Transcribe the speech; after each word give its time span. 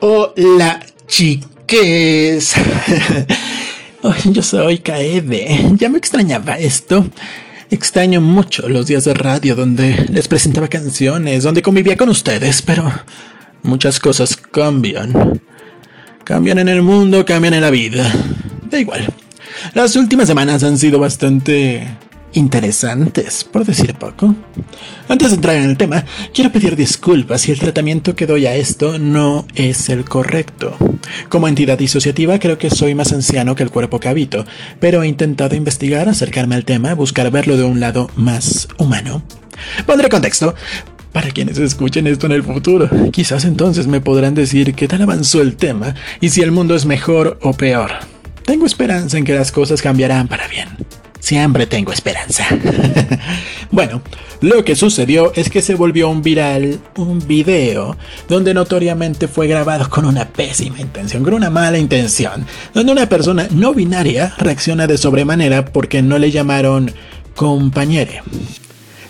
Hola, 0.00 0.78
chiques. 1.08 2.54
yo 4.30 4.42
soy 4.42 4.78
Kaede. 4.78 5.72
Ya 5.76 5.88
me 5.88 5.98
extrañaba 5.98 6.56
esto. 6.56 7.04
Extraño 7.68 8.20
mucho 8.20 8.68
los 8.68 8.86
días 8.86 9.04
de 9.04 9.14
radio 9.14 9.56
donde 9.56 10.06
les 10.08 10.28
presentaba 10.28 10.68
canciones, 10.68 11.42
donde 11.42 11.62
convivía 11.62 11.96
con 11.96 12.10
ustedes, 12.10 12.62
pero 12.62 12.88
muchas 13.64 13.98
cosas 13.98 14.36
cambian. 14.36 15.40
Cambian 16.22 16.60
en 16.60 16.68
el 16.68 16.82
mundo, 16.82 17.24
cambian 17.24 17.54
en 17.54 17.62
la 17.62 17.70
vida. 17.70 18.08
Da 18.70 18.78
igual. 18.78 19.12
Las 19.74 19.96
últimas 19.96 20.28
semanas 20.28 20.62
han 20.62 20.78
sido 20.78 21.00
bastante 21.00 21.88
interesantes, 22.32 23.44
por 23.44 23.64
decir 23.64 23.94
poco. 23.94 24.34
Antes 25.08 25.30
de 25.30 25.36
entrar 25.36 25.56
en 25.56 25.64
el 25.64 25.76
tema, 25.76 26.04
quiero 26.32 26.52
pedir 26.52 26.76
disculpas 26.76 27.42
si 27.42 27.52
el 27.52 27.58
tratamiento 27.58 28.14
que 28.14 28.26
doy 28.26 28.46
a 28.46 28.54
esto 28.54 28.98
no 28.98 29.46
es 29.54 29.88
el 29.88 30.04
correcto. 30.04 30.76
Como 31.28 31.48
entidad 31.48 31.78
disociativa 31.78 32.38
creo 32.38 32.58
que 32.58 32.70
soy 32.70 32.94
más 32.94 33.12
anciano 33.12 33.54
que 33.54 33.62
el 33.62 33.70
cuerpo 33.70 34.00
que 34.00 34.08
habito, 34.08 34.44
pero 34.80 35.02
he 35.02 35.08
intentado 35.08 35.56
investigar, 35.56 36.08
acercarme 36.08 36.54
al 36.54 36.64
tema, 36.64 36.94
buscar 36.94 37.30
verlo 37.30 37.56
de 37.56 37.64
un 37.64 37.80
lado 37.80 38.10
más 38.16 38.68
humano. 38.78 39.22
Pondré 39.86 40.08
contexto. 40.08 40.54
Para 41.12 41.30
quienes 41.30 41.58
escuchen 41.58 42.06
esto 42.06 42.26
en 42.26 42.32
el 42.32 42.42
futuro, 42.42 42.88
quizás 43.10 43.44
entonces 43.44 43.86
me 43.86 44.00
podrán 44.00 44.34
decir 44.34 44.74
qué 44.74 44.86
tal 44.86 45.02
avanzó 45.02 45.40
el 45.40 45.56
tema 45.56 45.94
y 46.20 46.28
si 46.28 46.42
el 46.42 46.52
mundo 46.52 46.74
es 46.74 46.84
mejor 46.84 47.38
o 47.42 47.54
peor. 47.54 47.90
Tengo 48.44 48.66
esperanza 48.66 49.18
en 49.18 49.24
que 49.24 49.34
las 49.34 49.50
cosas 49.50 49.82
cambiarán 49.82 50.28
para 50.28 50.46
bien. 50.48 50.68
Siempre 51.28 51.66
tengo 51.66 51.92
esperanza. 51.92 52.46
bueno, 53.70 54.00
lo 54.40 54.64
que 54.64 54.74
sucedió 54.74 55.30
es 55.34 55.50
que 55.50 55.60
se 55.60 55.74
volvió 55.74 56.08
un 56.08 56.22
viral 56.22 56.80
un 56.96 57.18
video 57.18 57.98
donde 58.30 58.54
notoriamente 58.54 59.28
fue 59.28 59.46
grabado 59.46 59.90
con 59.90 60.06
una 60.06 60.26
pésima 60.26 60.80
intención, 60.80 61.22
con 61.22 61.34
una 61.34 61.50
mala 61.50 61.76
intención, 61.76 62.46
donde 62.72 62.92
una 62.92 63.10
persona 63.10 63.46
no 63.50 63.74
binaria 63.74 64.32
reacciona 64.38 64.86
de 64.86 64.96
sobremanera 64.96 65.66
porque 65.66 66.00
no 66.00 66.16
le 66.16 66.30
llamaron 66.30 66.92
compañere. 67.36 68.22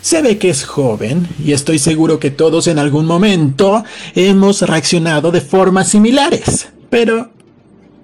Se 0.01 0.21
ve 0.21 0.37
que 0.37 0.49
es 0.49 0.65
joven 0.65 1.25
y 1.41 1.53
estoy 1.53 1.79
seguro 1.79 2.19
que 2.19 2.31
todos 2.31 2.67
en 2.67 2.79
algún 2.79 3.05
momento 3.05 3.85
hemos 4.13 4.61
reaccionado 4.63 5.31
de 5.31 5.39
formas 5.39 5.87
similares, 5.87 6.67
pero 6.89 7.29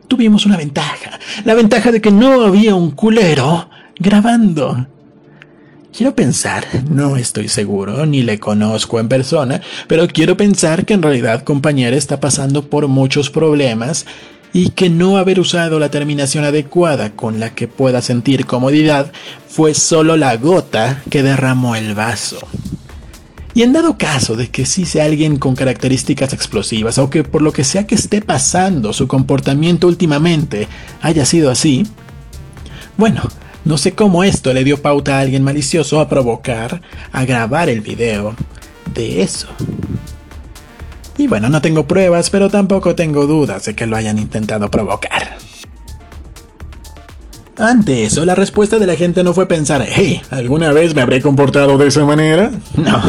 tuvimos 0.08 0.46
una 0.46 0.56
ventaja, 0.56 1.20
la 1.44 1.54
ventaja 1.54 1.92
de 1.92 2.00
que 2.00 2.12
no 2.12 2.46
había 2.46 2.76
un 2.76 2.92
culero 2.92 3.75
grabando. 4.00 4.88
Quiero 5.96 6.14
pensar, 6.14 6.66
no 6.90 7.16
estoy 7.16 7.48
seguro, 7.48 8.06
ni 8.06 8.22
le 8.22 8.38
conozco 8.38 9.00
en 9.00 9.08
persona, 9.08 9.62
pero 9.88 10.08
quiero 10.08 10.36
pensar 10.36 10.86
que 10.86 10.94
en 10.94 11.02
realidad 11.02 11.44
compañera 11.44 11.96
está 11.96 12.20
pasando 12.20 12.70
por 12.70 12.90
muchos 12.90 13.30
problemas 13.30 14.06
y 14.52 14.70
que 14.70 14.90
no 14.90 15.18
haber 15.18 15.40
usado 15.40 15.80
la 15.80 15.90
terminación 15.90 16.44
adecuada 16.44 17.12
con 17.12 17.40
la 17.40 17.56
que 17.56 17.68
pueda 17.70 18.02
sentir 18.02 18.46
comodidad 18.46 19.12
fue 19.48 19.74
solo 19.74 20.18
la 20.18 20.36
gota 20.36 21.02
que 21.10 21.24
derramó 21.24 21.78
el 21.78 21.96
vaso. 21.96 22.40
Y 23.54 23.64
en 23.64 23.72
dado 23.72 23.98
caso 23.98 24.36
de 24.36 24.50
que 24.50 24.66
sí 24.66 24.86
sea 24.86 25.06
alguien 25.06 25.38
con 25.38 25.56
características 25.56 26.34
explosivas 26.34 26.98
o 26.98 27.10
que 27.10 27.24
por 27.24 27.42
lo 27.42 27.54
que 27.54 27.64
sea 27.64 27.88
que 27.88 27.96
esté 27.96 28.22
pasando 28.22 28.92
su 28.92 29.08
comportamiento 29.08 29.88
últimamente 29.88 30.68
haya 31.02 31.24
sido 31.24 31.50
así, 31.50 31.88
bueno, 32.98 33.22
no 33.66 33.78
sé 33.78 33.94
cómo 33.94 34.24
esto 34.24 34.54
le 34.54 34.64
dio 34.64 34.82
pauta 34.82 35.18
a 35.18 35.22
alguien 35.22 35.44
malicioso 35.44 36.00
a 36.00 36.08
provocar, 36.08 36.82
a 37.12 37.26
grabar 37.26 37.70
el 37.70 37.82
video 37.82 38.36
de 38.94 39.22
eso. 39.24 39.48
Y 41.18 41.28
bueno, 41.28 41.50
no 41.50 41.62
tengo 41.62 41.88
pruebas, 41.88 42.30
pero 42.30 42.50
tampoco 42.50 42.96
tengo 42.96 43.26
dudas 43.26 43.66
de 43.66 43.76
que 43.76 43.88
lo 43.88 43.96
hayan 43.96 44.20
intentado 44.20 44.70
provocar. 44.70 45.38
Ante 47.58 48.04
eso, 48.04 48.26
la 48.26 48.36
respuesta 48.36 48.80
de 48.80 48.86
la 48.86 48.96
gente 48.96 49.24
no 49.24 49.34
fue 49.34 49.48
pensar, 49.48 49.86
hey, 49.88 50.22
¿alguna 50.30 50.74
vez 50.74 50.94
me 50.94 51.02
habré 51.02 51.22
comportado 51.22 51.78
de 51.78 51.88
esa 51.88 52.04
manera? 52.04 52.52
No, 52.76 53.02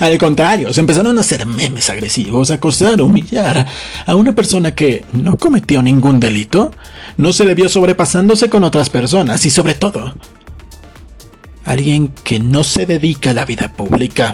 al 0.00 0.18
contrario, 0.18 0.72
se 0.72 0.80
empezaron 0.80 1.16
a 1.18 1.20
hacer 1.20 1.46
memes 1.46 1.90
agresivos, 1.90 2.50
acosar, 2.50 3.00
humillar 3.00 3.66
a 4.06 4.14
una 4.16 4.34
persona 4.34 4.74
que 4.74 5.04
no 5.12 5.36
cometió 5.36 5.82
ningún 5.82 6.18
delito, 6.18 6.72
no 7.18 7.32
se 7.32 7.44
le 7.44 7.54
vio 7.54 7.68
sobrepasándose 7.68 8.48
con 8.48 8.64
otras 8.64 8.88
personas 8.88 9.44
y 9.44 9.50
sobre 9.50 9.74
todo, 9.74 10.14
alguien 11.66 12.12
que 12.24 12.40
no 12.40 12.64
se 12.64 12.86
dedica 12.86 13.30
a 13.30 13.34
la 13.34 13.44
vida 13.44 13.72
pública. 13.76 14.32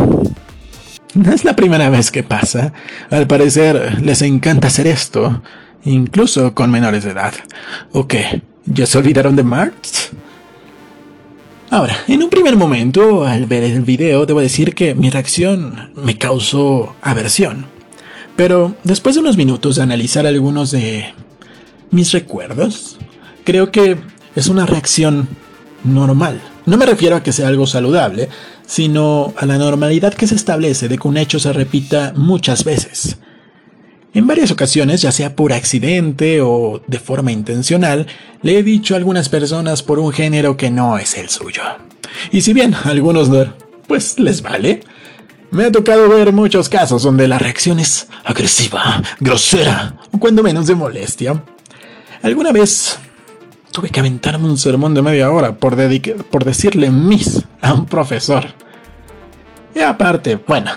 No 1.15 1.33
es 1.33 1.45
la 1.45 1.57
primera 1.57 1.91
vez 1.91 2.11
que 2.11 2.23
pasa. 2.23 2.73
Al 3.11 3.27
parecer 3.27 3.99
les 4.03 4.23
encanta 4.23 4.69
hacer 4.69 4.87
esto, 4.87 5.43
incluso 5.85 6.55
con 6.55 6.71
menores 6.71 7.05
de 7.05 7.11
edad. 7.11 7.35
¿O 7.93 8.07
qué? 8.07 8.43
¿Ya 8.67 8.85
se 8.85 8.99
olvidaron 8.99 9.37
de 9.37 9.45
Marx? 9.45 10.11
Ahora, 11.71 11.97
en 12.09 12.23
un 12.23 12.31
primer 12.31 12.57
momento, 12.57 13.25
al 13.25 13.47
ver 13.47 13.63
el 13.63 13.83
video, 13.83 14.27
debo 14.27 14.41
decir 14.41 14.75
que 14.75 14.95
mi 14.95 15.09
reacción 15.09 15.91
me 15.95 16.19
causó 16.19 16.95
aversión. 17.01 17.67
Pero 18.35 18.75
después 18.85 19.15
de 19.15 19.21
unos 19.21 19.37
minutos 19.37 19.77
de 19.77 19.83
analizar 19.83 20.27
algunos 20.27 20.73
de 20.73 21.15
mis 21.91 22.13
recuerdos, 22.13 22.99
creo 23.45 23.71
que 23.71 23.97
es 24.35 24.49
una 24.49 24.67
reacción 24.67 25.29
normal. 25.85 26.41
No 26.67 26.77
me 26.77 26.87
refiero 26.87 27.17
a 27.17 27.23
que 27.23 27.33
sea 27.33 27.49
algo 27.49 27.67
saludable, 27.67 28.29
sino 28.67 29.33
a 29.37 29.47
la 29.47 29.59
normalidad 29.59 30.13
que 30.13 30.27
se 30.27 30.35
establece 30.35 30.89
de 30.89 30.99
que 30.99 31.09
un 31.09 31.17
hecho 31.17 31.39
se 31.39 31.53
repita 31.53 32.13
muchas 32.17 32.65
veces. 32.65 33.17
En 34.17 34.27
varias 34.27 34.51
ocasiones, 34.51 35.03
ya 35.03 35.13
sea 35.13 35.37
por 35.37 35.53
accidente 35.53 36.41
o 36.41 36.81
de 36.87 36.99
forma 36.99 37.33
intencional, 37.33 38.07
le 38.41 38.59
he 38.59 38.63
dicho 38.63 38.95
a 38.95 38.97
algunas 38.97 39.29
personas 39.29 39.83
por 39.83 39.99
un 39.99 40.11
género 40.11 40.57
que 40.57 40.71
no 40.71 40.97
es 40.97 41.19
el 41.19 41.29
suyo. 41.29 41.61
Y 42.33 42.41
si 42.41 42.55
bien 42.55 42.73
a 42.73 42.89
algunos 42.89 43.29
no, 43.29 43.53
pues 43.87 44.19
les 44.19 44.41
vale, 44.41 44.81
me 45.51 45.67
ha 45.67 45.71
tocado 45.71 46.09
ver 46.09 46.33
muchos 46.33 46.71
casos 46.71 47.03
donde 47.03 47.29
la 47.29 47.39
reacción 47.39 47.79
es 47.79 48.09
agresiva, 48.25 49.03
grosera 49.21 49.99
o 50.11 50.19
cuando 50.19 50.43
menos 50.43 50.67
de 50.67 50.77
molestia. 50.77 51.45
Alguna 52.23 52.53
vez 52.53 52.99
tuve 53.71 53.91
que 53.91 54.01
aventarme 54.01 54.47
un 54.49 54.57
sermón 54.57 54.95
de 54.95 55.03
media 55.03 55.31
hora 55.31 55.57
por, 55.57 55.77
por 56.31 56.45
decirle 56.47 56.91
Miss 56.91 57.43
a 57.61 57.75
un 57.75 57.85
profesor. 57.85 58.47
Y 59.75 59.81
aparte, 59.81 60.37
bueno, 60.37 60.71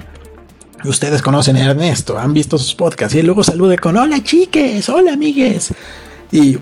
ustedes 0.85 1.21
conocen 1.21 1.57
a 1.57 1.65
Ernesto, 1.65 2.17
han 2.17 2.33
visto 2.33 2.57
sus 2.57 2.75
podcasts 2.75 3.15
y 3.15 3.21
luego 3.21 3.43
salude 3.43 3.77
con 3.77 3.97
hola 3.97 4.23
chiques, 4.23 4.87
hola 4.89 5.13
amigues. 5.13 5.73
Y 6.31 6.57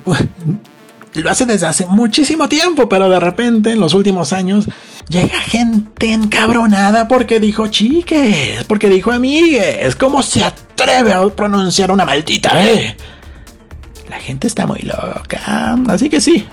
lo 1.13 1.29
hace 1.29 1.45
desde 1.45 1.67
hace 1.67 1.85
muchísimo 1.88 2.47
tiempo, 2.47 2.88
pero 2.88 3.09
de 3.09 3.19
repente 3.19 3.72
en 3.72 3.79
los 3.79 3.94
últimos 3.94 4.33
años 4.33 4.67
llega 5.09 5.39
gente 5.39 6.11
encabronada 6.11 7.07
porque 7.07 7.39
dijo 7.39 7.67
chiques, 7.67 8.63
porque 8.66 8.89
dijo 8.89 9.11
amigues. 9.11 9.95
¿Cómo 9.95 10.22
se 10.22 10.44
atreve 10.44 11.13
a 11.13 11.28
pronunciar 11.28 11.91
una 11.91 12.05
maldita 12.05 12.63
eh? 12.66 12.95
La 14.09 14.17
gente 14.19 14.47
está 14.47 14.66
muy 14.66 14.79
loca. 14.81 15.75
Así 15.88 16.09
que 16.09 16.22
sí. 16.22 16.45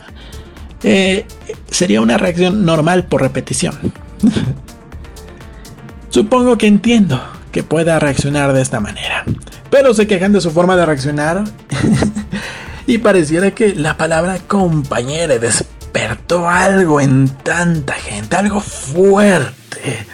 Eh, 0.83 1.25
sería 1.71 2.01
una 2.01 2.19
reacción 2.19 2.65
normal 2.65 3.05
por 3.05 3.23
repetición. 3.23 3.75
Supongo 6.11 6.59
que 6.59 6.67
entiendo 6.67 7.21
que 7.55 7.63
pueda 7.63 8.01
reaccionar 8.01 8.53
de 8.53 8.61
esta 8.61 8.81
manera. 8.81 9.25
Pero 9.71 9.95
se 9.95 10.09
quejan 10.09 10.33
de 10.33 10.41
su 10.41 10.51
forma 10.51 10.75
de 10.77 10.85
reaccionar. 10.85 11.45
y 12.89 12.99
pareciera 12.99 13.53
que 13.53 13.77
la 13.77 13.97
palabra 13.97 14.41
compañera 14.49 15.39
despertó 15.39 16.49
algo 16.49 17.01
en 17.01 17.29
tanta 17.29 17.93
gente, 17.93 18.35
algo 18.35 18.61
fuerte. 18.61 20.05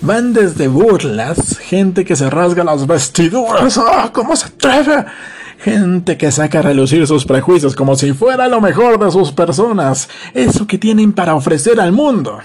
Van 0.00 0.32
desde 0.32 0.66
burlas, 0.66 1.56
gente 1.58 2.04
que 2.04 2.16
se 2.16 2.28
rasga 2.28 2.64
las 2.64 2.84
vestiduras. 2.84 3.78
¡Ah! 3.78 4.10
¿Cómo 4.12 4.34
se 4.34 4.46
atreve? 4.46 5.04
Gente 5.58 6.18
que 6.18 6.32
saca 6.32 6.58
a 6.58 6.62
relucir 6.62 7.06
sus 7.06 7.24
prejuicios 7.24 7.76
como 7.76 7.94
si 7.94 8.12
fuera 8.12 8.48
lo 8.48 8.60
mejor 8.60 8.98
de 8.98 9.12
sus 9.12 9.30
personas, 9.30 10.08
eso 10.34 10.66
que 10.66 10.78
tienen 10.78 11.12
para 11.12 11.36
ofrecer 11.36 11.80
al 11.80 11.92
mundo. 11.92 12.40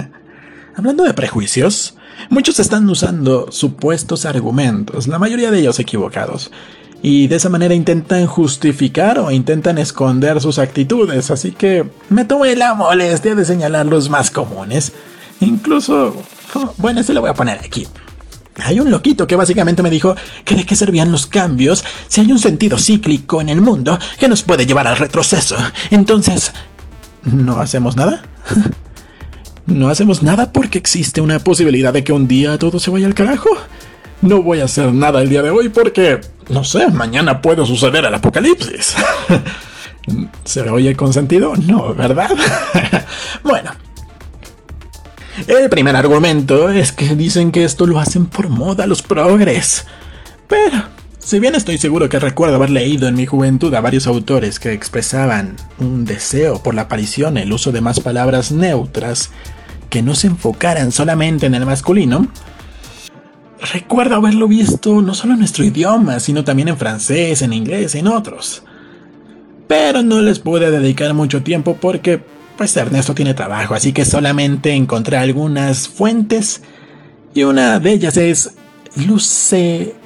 Hablando 0.74 1.04
de 1.04 1.12
prejuicios, 1.12 1.95
muchos 2.30 2.60
están 2.60 2.88
usando 2.88 3.50
supuestos 3.50 4.24
argumentos, 4.24 5.08
la 5.08 5.18
mayoría 5.18 5.50
de 5.50 5.60
ellos 5.60 5.78
equivocados, 5.78 6.50
y 7.02 7.28
de 7.28 7.36
esa 7.36 7.48
manera 7.48 7.74
intentan 7.74 8.26
justificar 8.26 9.18
o 9.18 9.30
intentan 9.30 9.78
esconder 9.78 10.40
sus 10.40 10.58
actitudes, 10.58 11.30
así 11.30 11.52
que 11.52 11.88
me 12.08 12.24
tomé 12.24 12.56
la 12.56 12.74
molestia 12.74 13.34
de 13.34 13.44
señalar 13.44 13.86
los 13.86 14.08
más 14.08 14.30
comunes. 14.30 14.92
Incluso, 15.40 16.16
bueno, 16.78 17.02
se 17.02 17.12
lo 17.12 17.20
voy 17.20 17.30
a 17.30 17.34
poner 17.34 17.58
aquí. 17.58 17.86
Hay 18.64 18.80
un 18.80 18.90
loquito 18.90 19.26
que 19.26 19.36
básicamente 19.36 19.82
me 19.82 19.90
dijo 19.90 20.16
que 20.44 20.54
de 20.54 20.64
qué 20.64 20.74
servían 20.74 21.12
los 21.12 21.26
cambios 21.26 21.84
si 22.08 22.22
hay 22.22 22.32
un 22.32 22.38
sentido 22.38 22.78
cíclico 22.78 23.40
en 23.40 23.50
el 23.50 23.60
mundo 23.60 23.98
que 24.18 24.28
nos 24.28 24.42
puede 24.42 24.64
llevar 24.64 24.86
al 24.86 24.96
retroceso. 24.96 25.56
Entonces, 25.90 26.52
¿no 27.24 27.60
hacemos 27.60 27.96
nada? 27.96 28.22
No 29.66 29.88
hacemos 29.88 30.22
nada 30.22 30.52
porque 30.52 30.78
existe 30.78 31.20
una 31.20 31.38
posibilidad 31.40 31.92
de 31.92 32.04
que 32.04 32.12
un 32.12 32.28
día 32.28 32.58
todo 32.58 32.78
se 32.78 32.90
vaya 32.90 33.06
al 33.06 33.14
carajo. 33.14 33.50
no 34.22 34.42
voy 34.42 34.60
a 34.60 34.64
hacer 34.64 34.92
nada 34.92 35.20
el 35.20 35.28
día 35.28 35.42
de 35.42 35.50
hoy 35.50 35.68
porque, 35.68 36.20
no 36.48 36.62
sé, 36.64 36.88
mañana 36.88 37.42
puede 37.42 37.66
suceder 37.66 38.04
el 38.04 38.14
apocalipsis. 38.14 38.94
¿Se 40.44 40.62
oye 40.70 40.94
con 40.94 41.12
sentido? 41.12 41.54
No, 41.56 41.94
¿verdad? 41.94 42.30
bueno. 43.42 43.72
El 45.46 45.68
primer 45.68 45.96
argumento 45.96 46.70
es 46.70 46.92
que 46.92 47.14
dicen 47.14 47.52
que 47.52 47.64
esto 47.64 47.86
lo 47.86 47.98
hacen 47.98 48.26
por 48.26 48.48
moda 48.48 48.86
los 48.86 49.02
progres. 49.02 49.86
Pero, 50.48 50.84
si 51.26 51.40
bien 51.40 51.56
estoy 51.56 51.76
seguro 51.76 52.08
que 52.08 52.20
recuerdo 52.20 52.54
haber 52.54 52.70
leído 52.70 53.08
en 53.08 53.16
mi 53.16 53.26
juventud 53.26 53.74
a 53.74 53.80
varios 53.80 54.06
autores 54.06 54.60
que 54.60 54.72
expresaban 54.72 55.56
un 55.80 56.04
deseo 56.04 56.62
por 56.62 56.72
la 56.72 56.82
aparición 56.82 57.36
el 57.36 57.52
uso 57.52 57.72
de 57.72 57.80
más 57.80 57.98
palabras 57.98 58.52
neutras 58.52 59.30
que 59.90 60.02
no 60.02 60.14
se 60.14 60.28
enfocaran 60.28 60.92
solamente 60.92 61.46
en 61.46 61.56
el 61.56 61.66
masculino, 61.66 62.28
recuerdo 63.72 64.14
haberlo 64.14 64.46
visto 64.46 65.02
no 65.02 65.14
solo 65.14 65.32
en 65.32 65.40
nuestro 65.40 65.64
idioma, 65.64 66.20
sino 66.20 66.44
también 66.44 66.68
en 66.68 66.76
francés, 66.76 67.42
en 67.42 67.52
inglés, 67.52 67.96
en 67.96 68.06
otros. 68.06 68.62
Pero 69.66 70.04
no 70.04 70.22
les 70.22 70.38
pude 70.38 70.70
dedicar 70.70 71.12
mucho 71.12 71.42
tiempo 71.42 71.76
porque 71.80 72.22
pues 72.56 72.76
Ernesto 72.76 73.16
tiene 73.16 73.34
trabajo, 73.34 73.74
así 73.74 73.92
que 73.92 74.04
solamente 74.04 74.74
encontré 74.74 75.16
algunas 75.16 75.88
fuentes 75.88 76.62
y 77.34 77.42
una 77.42 77.80
de 77.80 77.90
ellas 77.90 78.16
es 78.16 78.52
Luce 78.94 80.05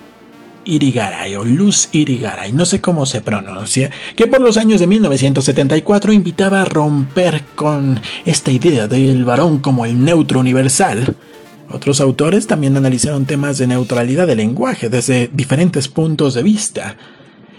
Irigaray 0.64 1.36
o 1.36 1.44
Luz 1.44 1.88
Irigaray, 1.92 2.52
no 2.52 2.64
sé 2.64 2.80
cómo 2.80 3.06
se 3.06 3.20
pronuncia, 3.20 3.90
que 4.16 4.26
por 4.26 4.40
los 4.40 4.56
años 4.56 4.80
de 4.80 4.86
1974 4.86 6.12
invitaba 6.12 6.62
a 6.62 6.64
romper 6.64 7.42
con 7.54 8.00
esta 8.24 8.50
idea 8.50 8.86
del 8.88 9.24
varón 9.24 9.58
como 9.58 9.86
el 9.86 10.02
neutro 10.04 10.40
universal. 10.40 11.16
Otros 11.70 12.00
autores 12.00 12.46
también 12.46 12.76
analizaron 12.76 13.26
temas 13.26 13.58
de 13.58 13.66
neutralidad 13.66 14.26
del 14.26 14.38
lenguaje 14.38 14.88
desde 14.88 15.30
diferentes 15.32 15.88
puntos 15.88 16.34
de 16.34 16.42
vista. 16.42 16.96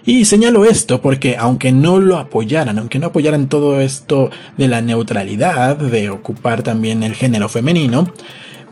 Y 0.06 0.26
señalo 0.26 0.66
esto 0.66 1.02
porque 1.02 1.38
aunque 1.38 1.72
no 1.72 2.00
lo 2.00 2.18
apoyaran, 2.18 2.80
aunque 2.80 3.00
no 3.00 3.08
apoyaran 3.08 3.50
todo 3.50 3.80
esto 3.80 4.32
de 4.58 4.68
la 4.68 4.82
neutralidad, 4.82 5.78
de 5.78 6.10
ocupar 6.10 6.64
también 6.64 7.04
el 7.04 7.14
género 7.14 7.50
femenino, 7.50 8.12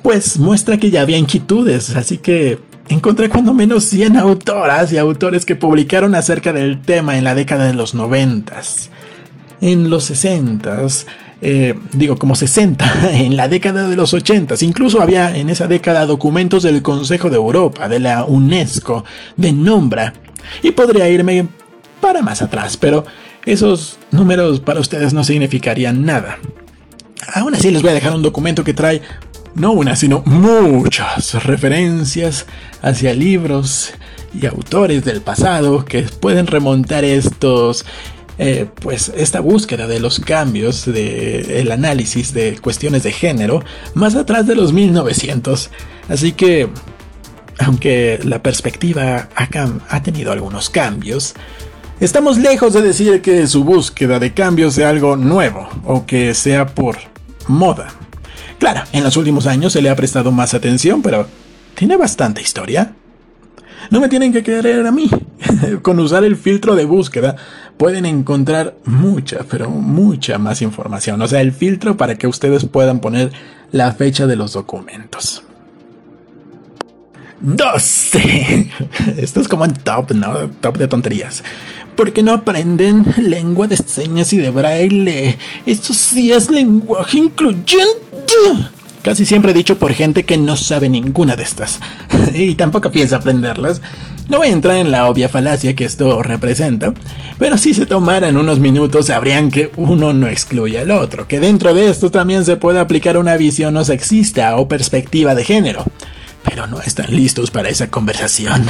pues 0.01 0.39
muestra 0.39 0.77
que 0.77 0.91
ya 0.91 1.01
había 1.01 1.17
inquietudes, 1.17 1.95
así 1.95 2.17
que 2.17 2.57
encontré 2.89 3.29
cuando 3.29 3.53
menos 3.53 3.85
100 3.85 4.17
autoras 4.17 4.91
y 4.91 4.97
autores 4.97 5.45
que 5.45 5.55
publicaron 5.55 6.15
acerca 6.15 6.51
del 6.51 6.81
tema 6.81 7.17
en 7.17 7.23
la 7.23 7.35
década 7.35 7.65
de 7.65 7.73
los 7.73 7.95
90. 7.95 8.61
En 9.61 9.89
los 9.89 10.05
60 10.05 10.87
eh, 11.41 11.73
digo 11.93 12.17
como 12.17 12.35
60, 12.35 13.11
en 13.13 13.37
la 13.37 13.47
década 13.47 13.87
de 13.87 13.95
los 13.95 14.13
80, 14.13 14.55
incluso 14.61 15.01
había 15.01 15.35
en 15.37 15.49
esa 15.49 15.67
década 15.67 16.05
documentos 16.05 16.63
del 16.63 16.81
Consejo 16.81 17.29
de 17.29 17.37
Europa, 17.37 17.87
de 17.87 17.99
la 17.99 18.25
UNESCO, 18.25 19.05
de 19.37 19.53
Nombra, 19.53 20.13
y 20.63 20.71
podría 20.71 21.07
irme 21.09 21.47
para 22.01 22.21
más 22.21 22.41
atrás, 22.41 22.75
pero 22.75 23.05
esos 23.45 23.99
números 24.11 24.59
para 24.59 24.79
ustedes 24.79 25.13
no 25.13 25.23
significarían 25.23 26.03
nada. 26.03 26.39
Aún 27.33 27.55
así 27.55 27.71
les 27.71 27.81
voy 27.81 27.91
a 27.91 27.95
dejar 27.95 28.13
un 28.15 28.21
documento 28.21 28.63
que 28.63 28.73
trae 28.73 29.01
no 29.55 29.71
una, 29.71 29.95
sino 29.95 30.21
muchas 30.25 31.43
referencias 31.43 32.45
hacia 32.81 33.13
libros 33.13 33.91
y 34.33 34.45
autores 34.45 35.03
del 35.03 35.21
pasado 35.21 35.85
que 35.85 36.03
pueden 36.03 36.47
remontar 36.47 37.03
estos 37.03 37.85
eh, 38.37 38.67
pues 38.81 39.11
esta 39.17 39.41
búsqueda 39.41 39.85
de 39.87 39.99
los 39.99 40.19
cambios 40.19 40.85
de 40.85 41.59
el 41.59 41.71
análisis 41.71 42.33
de 42.33 42.57
cuestiones 42.61 43.03
de 43.03 43.11
género 43.11 43.63
más 43.95 44.15
atrás 44.15 44.47
de 44.47 44.55
los 44.55 44.71
1900 44.71 45.69
así 46.07 46.31
que 46.31 46.69
aunque 47.59 48.19
la 48.23 48.41
perspectiva 48.41 49.29
ha, 49.35 50.01
tenido 50.03 50.31
algunos 50.31 50.69
cambios, 50.69 51.35
estamos 51.99 52.37
lejos 52.37 52.73
de 52.73 52.81
decir 52.81 53.21
que 53.21 53.45
su 53.47 53.63
búsqueda 53.63 54.17
de 54.17 54.33
cambios 54.33 54.75
sea 54.75 54.89
algo 54.89 55.17
nuevo 55.17 55.67
o 55.83 56.05
que 56.05 56.33
sea 56.33 56.67
por 56.67 56.97
moda. 57.47 57.93
Claro, 58.59 58.81
en 58.91 59.03
los 59.03 59.17
últimos 59.17 59.47
años 59.47 59.73
se 59.73 59.81
le 59.81 59.89
ha 59.89 59.95
prestado 59.95 60.31
más 60.31 60.53
atención, 60.53 61.01
pero 61.01 61.27
tiene 61.75 61.95
bastante 61.95 62.41
historia. 62.41 62.93
No 63.89 63.99
me 64.01 64.09
tienen 64.09 64.31
que 64.31 64.43
creer 64.43 64.85
a 64.85 64.91
mí. 64.91 65.09
Con 65.81 65.99
usar 65.99 66.23
el 66.23 66.35
filtro 66.35 66.75
de 66.75 66.85
búsqueda 66.85 67.37
pueden 67.77 68.05
encontrar 68.05 68.75
mucha, 68.83 69.39
pero 69.49 69.69
mucha 69.69 70.37
más 70.37 70.61
información. 70.61 71.21
O 71.21 71.27
sea, 71.27 71.41
el 71.41 71.53
filtro 71.53 71.97
para 71.97 72.15
que 72.15 72.27
ustedes 72.27 72.65
puedan 72.65 72.99
poner 72.99 73.31
la 73.71 73.93
fecha 73.93 74.27
de 74.27 74.35
los 74.35 74.53
documentos. 74.53 75.43
12. 77.41 78.69
Esto 79.17 79.41
es 79.41 79.47
como 79.47 79.65
en 79.65 79.73
top, 79.73 80.11
¿no? 80.11 80.49
Top 80.61 80.77
de 80.77 80.87
tonterías. 80.87 81.43
¿Por 81.95 82.13
qué 82.13 82.23
no 82.23 82.33
aprenden 82.33 83.05
lengua 83.17 83.67
de 83.67 83.77
señas 83.77 84.31
y 84.33 84.37
de 84.37 84.49
braille? 84.49 85.37
Esto 85.65 85.93
sí 85.93 86.31
es 86.31 86.49
lenguaje 86.49 87.17
incluyente. 87.17 88.33
Casi 89.01 89.25
siempre 89.25 89.53
dicho 89.53 89.77
por 89.77 89.93
gente 89.93 90.23
que 90.23 90.37
no 90.37 90.55
sabe 90.55 90.89
ninguna 90.89 91.35
de 91.35 91.43
estas. 91.43 91.79
y 92.33 92.55
tampoco 92.55 92.91
piensa 92.91 93.17
aprenderlas. 93.17 93.81
No 94.27 94.37
voy 94.37 94.49
a 94.49 94.51
entrar 94.51 94.77
en 94.77 94.91
la 94.91 95.09
obvia 95.09 95.27
falacia 95.27 95.75
que 95.75 95.85
esto 95.85 96.21
representa, 96.21 96.93
pero 97.39 97.57
si 97.57 97.73
se 97.73 97.87
tomaran 97.87 98.37
unos 98.37 98.59
minutos 98.59 99.07
sabrían 99.07 99.49
que 99.49 99.71
uno 99.75 100.13
no 100.13 100.27
excluye 100.27 100.77
al 100.77 100.91
otro, 100.91 101.27
que 101.27 101.39
dentro 101.39 101.73
de 101.73 101.89
esto 101.89 102.11
también 102.11 102.45
se 102.45 102.55
puede 102.55 102.79
aplicar 102.79 103.17
una 103.17 103.37
visión 103.37 103.73
no 103.73 103.83
sexista 103.83 104.55
o 104.57 104.67
perspectiva 104.67 105.33
de 105.33 105.45
género 105.45 105.83
pero 106.43 106.67
no 106.67 106.81
están 106.81 107.15
listos 107.15 107.51
para 107.51 107.69
esa 107.69 107.89
conversación. 107.89 108.65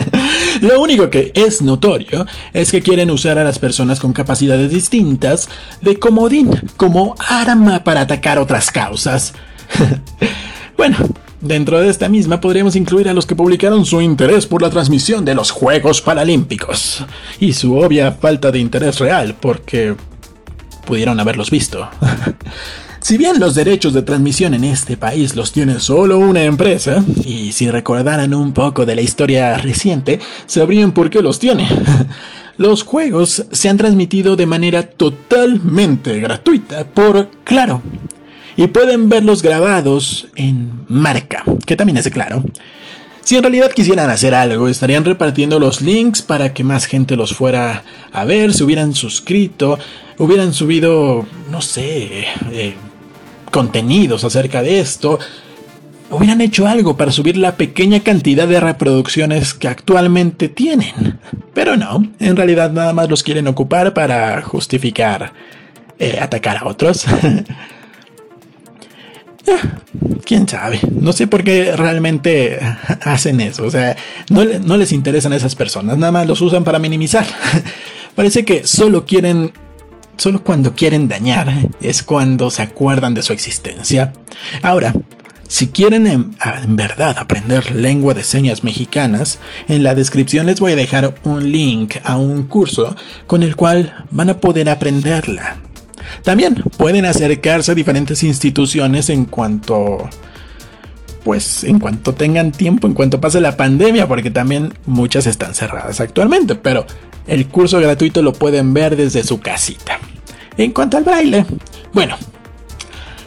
Lo 0.60 0.80
único 0.80 1.10
que 1.10 1.32
es 1.34 1.62
notorio 1.62 2.26
es 2.52 2.70
que 2.70 2.82
quieren 2.82 3.10
usar 3.10 3.38
a 3.38 3.44
las 3.44 3.58
personas 3.58 4.00
con 4.00 4.12
capacidades 4.12 4.70
distintas 4.70 5.48
de 5.80 5.98
comodín 5.98 6.50
como 6.76 7.14
arma 7.18 7.84
para 7.84 8.02
atacar 8.02 8.38
otras 8.38 8.70
causas. 8.70 9.34
bueno, 10.76 10.96
dentro 11.40 11.80
de 11.80 11.90
esta 11.90 12.08
misma 12.08 12.40
podríamos 12.40 12.76
incluir 12.76 13.08
a 13.08 13.14
los 13.14 13.26
que 13.26 13.36
publicaron 13.36 13.84
su 13.84 14.00
interés 14.00 14.46
por 14.46 14.62
la 14.62 14.70
transmisión 14.70 15.24
de 15.24 15.34
los 15.34 15.50
Juegos 15.50 16.00
Paralímpicos 16.00 17.04
y 17.40 17.52
su 17.52 17.76
obvia 17.76 18.12
falta 18.12 18.50
de 18.50 18.58
interés 18.58 18.98
real 18.98 19.36
porque 19.38 19.96
pudieron 20.84 21.20
haberlos 21.20 21.50
visto. 21.50 21.88
Si 23.02 23.18
bien 23.18 23.40
los 23.40 23.56
derechos 23.56 23.94
de 23.94 24.02
transmisión 24.02 24.54
en 24.54 24.62
este 24.62 24.96
país 24.96 25.34
los 25.34 25.50
tiene 25.50 25.80
solo 25.80 26.18
una 26.18 26.44
empresa, 26.44 27.04
y 27.24 27.50
si 27.50 27.68
recordaran 27.68 28.32
un 28.32 28.52
poco 28.52 28.86
de 28.86 28.94
la 28.94 29.02
historia 29.02 29.58
reciente, 29.58 30.20
sabrían 30.46 30.92
por 30.92 31.10
qué 31.10 31.20
los 31.20 31.38
tiene. 31.38 31.68
Los 32.58 32.82
juegos 32.84 33.46
se 33.50 33.70
han 33.70 33.78
transmitido 33.78 34.36
de 34.36 34.44
manera 34.44 34.82
totalmente 34.82 36.20
gratuita 36.20 36.84
por 36.84 37.28
Claro. 37.44 37.80
Y 38.56 38.66
pueden 38.66 39.08
verlos 39.08 39.42
grabados 39.42 40.28
en 40.36 40.84
marca, 40.86 41.44
que 41.66 41.76
también 41.76 41.96
es 41.96 42.04
de 42.04 42.10
Claro. 42.10 42.44
Si 43.22 43.36
en 43.36 43.42
realidad 43.42 43.72
quisieran 43.72 44.10
hacer 44.10 44.34
algo, 44.34 44.68
estarían 44.68 45.04
repartiendo 45.04 45.58
los 45.58 45.80
links 45.80 46.20
para 46.22 46.52
que 46.52 46.62
más 46.62 46.84
gente 46.84 47.16
los 47.16 47.34
fuera 47.34 47.84
a 48.12 48.24
ver, 48.24 48.52
se 48.52 48.64
hubieran 48.64 48.94
suscrito, 48.94 49.78
hubieran 50.18 50.52
subido, 50.52 51.24
no 51.50 51.62
sé, 51.62 52.26
eh, 52.52 52.74
contenidos 53.52 54.24
acerca 54.24 54.62
de 54.62 54.80
esto, 54.80 55.20
hubieran 56.10 56.40
hecho 56.40 56.66
algo 56.66 56.96
para 56.96 57.12
subir 57.12 57.36
la 57.36 57.56
pequeña 57.56 58.00
cantidad 58.00 58.48
de 58.48 58.58
reproducciones 58.58 59.54
que 59.54 59.68
actualmente 59.68 60.48
tienen. 60.48 61.20
Pero 61.54 61.76
no, 61.76 62.10
en 62.18 62.36
realidad 62.36 62.72
nada 62.72 62.92
más 62.92 63.08
los 63.08 63.22
quieren 63.22 63.46
ocupar 63.46 63.94
para 63.94 64.42
justificar 64.42 65.32
eh, 65.98 66.18
atacar 66.20 66.56
a 66.56 66.66
otros. 66.66 67.06
Ah, 69.44 69.80
quién 70.24 70.46
sabe, 70.46 70.78
no 71.00 71.12
sé 71.12 71.26
por 71.26 71.42
qué 71.42 71.74
realmente 71.74 72.60
hacen 73.00 73.40
eso, 73.40 73.64
o 73.64 73.70
sea, 73.72 73.96
no, 74.30 74.44
no 74.44 74.76
les 74.76 74.92
interesan 74.92 75.32
esas 75.32 75.56
personas, 75.56 75.98
nada 75.98 76.12
más 76.12 76.28
los 76.28 76.40
usan 76.40 76.62
para 76.62 76.78
minimizar. 76.78 77.26
Parece 78.14 78.44
que 78.44 78.64
solo 78.64 79.04
quieren 79.04 79.52
Solo 80.16 80.44
cuando 80.44 80.74
quieren 80.74 81.08
dañar 81.08 81.52
es 81.80 82.02
cuando 82.02 82.50
se 82.50 82.62
acuerdan 82.62 83.14
de 83.14 83.22
su 83.22 83.32
existencia. 83.32 84.12
Ahora, 84.62 84.94
si 85.52 85.68
quieren 85.68 86.06
en, 86.06 86.34
verdad 86.68 87.18
aprender 87.18 87.72
lengua 87.72 88.14
de 88.14 88.24
señas 88.24 88.64
mexicanas, 88.64 89.38
en 89.68 89.82
la 89.82 89.94
descripción 89.94 90.46
les 90.46 90.60
voy 90.60 90.72
a 90.72 90.76
dejar 90.76 91.14
un 91.24 91.52
link 91.52 91.96
a 92.04 92.16
un 92.16 92.44
curso 92.44 92.96
con 93.26 93.42
el 93.42 93.54
cual 93.54 94.06
van 94.10 94.30
a 94.30 94.38
poder 94.38 94.70
aprenderla. 94.70 95.58
También 96.22 96.54
pueden 96.76 97.04
acercarse 97.04 97.72
a 97.72 97.74
diferentes 97.74 98.22
instituciones 98.22 99.10
en 99.10 99.26
cuanto 99.26 100.08
pues 101.22 101.64
en 101.64 101.78
cuanto 101.78 102.14
tengan 102.14 102.50
tiempo, 102.52 102.86
en 102.86 102.94
cuanto 102.94 103.20
pase 103.20 103.40
la 103.40 103.56
pandemia, 103.56 104.08
porque 104.08 104.30
también 104.30 104.72
muchas 104.86 105.26
están 105.26 105.54
cerradas 105.54 106.00
actualmente, 106.00 106.54
pero 106.54 106.86
el 107.26 107.46
curso 107.48 107.78
gratuito 107.78 108.22
lo 108.22 108.32
pueden 108.32 108.74
ver 108.74 108.96
desde 108.96 109.22
su 109.22 109.38
casita. 109.38 110.00
En 110.56 110.72
cuanto 110.72 110.96
al 110.96 111.04
braille, 111.04 111.44
bueno, 111.92 112.16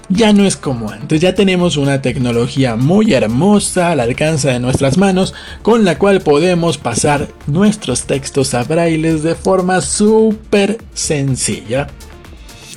ya 0.09 0.33
no 0.33 0.45
es 0.45 0.55
como 0.55 0.91
antes, 0.91 1.19
ya 1.19 1.33
tenemos 1.33 1.77
una 1.77 2.01
tecnología 2.01 2.75
muy 2.75 3.13
hermosa 3.13 3.91
al 3.91 3.99
alcance 3.99 4.49
de 4.49 4.59
nuestras 4.59 4.97
manos 4.97 5.33
con 5.63 5.83
la 5.83 5.97
cual 5.97 6.21
podemos 6.21 6.77
pasar 6.77 7.27
nuestros 7.47 8.03
textos 8.03 8.53
a 8.53 8.63
braille 8.63 9.15
de 9.15 9.33
forma 9.33 9.81
súper 9.81 10.77
sencilla. 10.93 11.87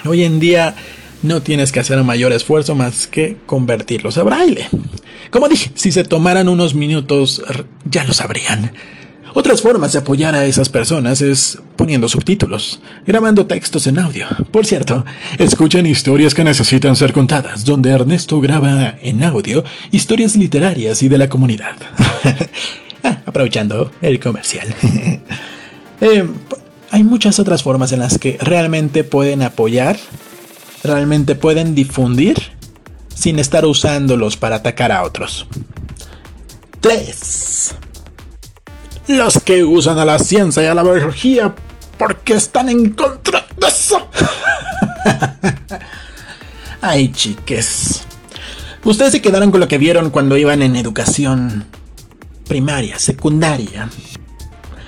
Hoy 0.06 0.24
en 0.24 0.40
día 0.40 0.74
no 1.22 1.42
tienes 1.42 1.70
que 1.70 1.80
hacer 1.80 2.02
mayor 2.02 2.32
esfuerzo 2.32 2.74
más 2.74 3.06
que 3.06 3.36
convertirlos 3.44 4.16
a 4.16 4.22
braille. 4.22 4.68
Como 5.30 5.48
dije, 5.48 5.70
si 5.74 5.92
se 5.92 6.04
tomaran 6.04 6.48
unos 6.48 6.74
minutos 6.74 7.42
ya 7.84 8.04
lo 8.04 8.14
sabrían. 8.14 8.72
Otras 9.38 9.62
formas 9.62 9.92
de 9.92 10.00
apoyar 10.00 10.34
a 10.34 10.46
esas 10.46 10.68
personas 10.68 11.22
es 11.22 11.60
poniendo 11.76 12.08
subtítulos, 12.08 12.80
grabando 13.06 13.46
textos 13.46 13.86
en 13.86 14.00
audio. 14.00 14.26
Por 14.50 14.66
cierto, 14.66 15.04
escuchen 15.38 15.86
historias 15.86 16.34
que 16.34 16.42
necesitan 16.42 16.96
ser 16.96 17.12
contadas, 17.12 17.64
donde 17.64 17.90
Ernesto 17.90 18.40
graba 18.40 18.96
en 19.00 19.22
audio 19.22 19.62
historias 19.92 20.34
literarias 20.34 21.04
y 21.04 21.08
de 21.08 21.18
la 21.18 21.28
comunidad. 21.28 21.76
Ah, 23.04 23.22
aprovechando 23.26 23.92
el 24.02 24.18
comercial. 24.18 24.74
Eh, 26.00 26.28
hay 26.90 27.04
muchas 27.04 27.38
otras 27.38 27.62
formas 27.62 27.92
en 27.92 28.00
las 28.00 28.18
que 28.18 28.38
realmente 28.40 29.02
pueden 29.04 29.42
apoyar, 29.42 29.96
realmente 30.82 31.34
pueden 31.36 31.76
difundir, 31.76 32.36
sin 33.14 33.38
estar 33.38 33.66
usándolos 33.66 34.36
para 34.36 34.56
atacar 34.56 34.90
a 34.92 35.02
otros. 35.04 35.46
3 36.80 37.74
los 39.08 39.40
que 39.40 39.64
usan 39.64 39.98
a 39.98 40.04
la 40.04 40.18
ciencia 40.18 40.62
y 40.62 40.66
a 40.66 40.74
la 40.74 40.82
biología 40.82 41.54
porque 41.98 42.34
están 42.34 42.68
en 42.68 42.90
contra 42.90 43.46
de 43.56 43.66
eso. 43.66 44.08
Ay, 46.80 47.10
chiques. 47.12 48.02
Ustedes 48.84 49.12
se 49.12 49.20
quedaron 49.20 49.50
con 49.50 49.60
lo 49.60 49.68
que 49.68 49.78
vieron 49.78 50.10
cuando 50.10 50.36
iban 50.36 50.62
en 50.62 50.76
educación 50.76 51.64
primaria, 52.46 52.98
secundaria. 52.98 53.88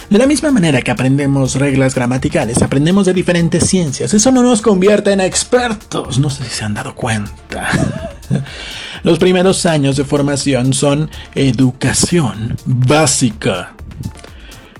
De 0.08 0.18
la 0.18 0.26
misma 0.26 0.50
manera 0.50 0.82
que 0.82 0.90
aprendemos 0.90 1.54
reglas 1.54 1.94
gramaticales, 1.94 2.62
aprendemos 2.62 3.06
de 3.06 3.14
diferentes 3.14 3.64
ciencias. 3.66 4.12
Eso 4.12 4.32
no 4.32 4.42
nos 4.42 4.60
convierte 4.60 5.12
en 5.12 5.20
expertos. 5.20 6.18
No 6.18 6.30
sé 6.30 6.44
si 6.44 6.50
se 6.50 6.64
han 6.64 6.74
dado 6.74 6.94
cuenta. 6.94 7.70
Los 9.02 9.18
primeros 9.18 9.66
años 9.66 9.96
de 9.96 10.04
formación 10.04 10.72
son 10.72 11.10
educación 11.34 12.56
básica. 12.64 13.74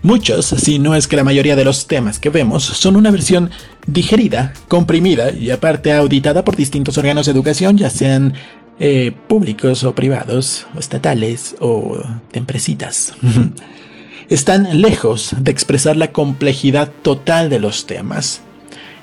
Muchos, 0.02 0.46
si 0.46 0.78
no 0.78 0.94
es 0.94 1.06
que 1.06 1.16
la 1.16 1.24
mayoría 1.24 1.56
de 1.56 1.64
los 1.64 1.86
temas 1.86 2.18
que 2.18 2.30
vemos, 2.30 2.64
son 2.64 2.96
una 2.96 3.10
versión 3.10 3.50
digerida, 3.86 4.54
comprimida 4.68 5.30
y 5.30 5.50
aparte 5.50 5.92
auditada 5.92 6.42
por 6.42 6.56
distintos 6.56 6.96
órganos 6.96 7.26
de 7.26 7.32
educación, 7.32 7.76
ya 7.76 7.90
sean 7.90 8.34
eh, 8.78 9.12
públicos 9.28 9.84
o 9.84 9.94
privados, 9.94 10.66
o 10.74 10.78
estatales 10.78 11.54
o 11.60 11.98
de 12.32 12.38
empresitas. 12.38 13.12
Están 14.30 14.80
lejos 14.80 15.34
de 15.38 15.50
expresar 15.50 15.96
la 15.96 16.12
complejidad 16.12 16.90
total 17.02 17.50
de 17.50 17.58
los 17.58 17.86
temas. 17.86 18.40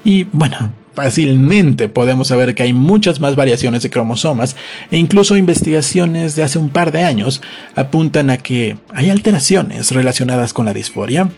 Y 0.03 0.23
bueno, 0.31 0.71
fácilmente 0.97 1.89
podemos 1.89 2.29
saber 2.29 2.55
que 2.55 2.63
hay 2.63 2.73
muchas 2.73 3.19
más 3.19 3.35
variaciones 3.35 3.83
de 3.83 3.91
cromosomas 3.91 4.55
e 4.89 4.97
incluso 4.97 5.37
investigaciones 5.37 6.35
de 6.35 6.41
hace 6.41 6.57
un 6.57 6.69
par 6.69 6.91
de 6.91 7.03
años 7.03 7.39
apuntan 7.75 8.31
a 8.31 8.37
que 8.37 8.77
hay 8.89 9.11
alteraciones 9.11 9.91
relacionadas 9.91 10.53
con 10.53 10.65
la 10.65 10.73
disforia. 10.73 11.29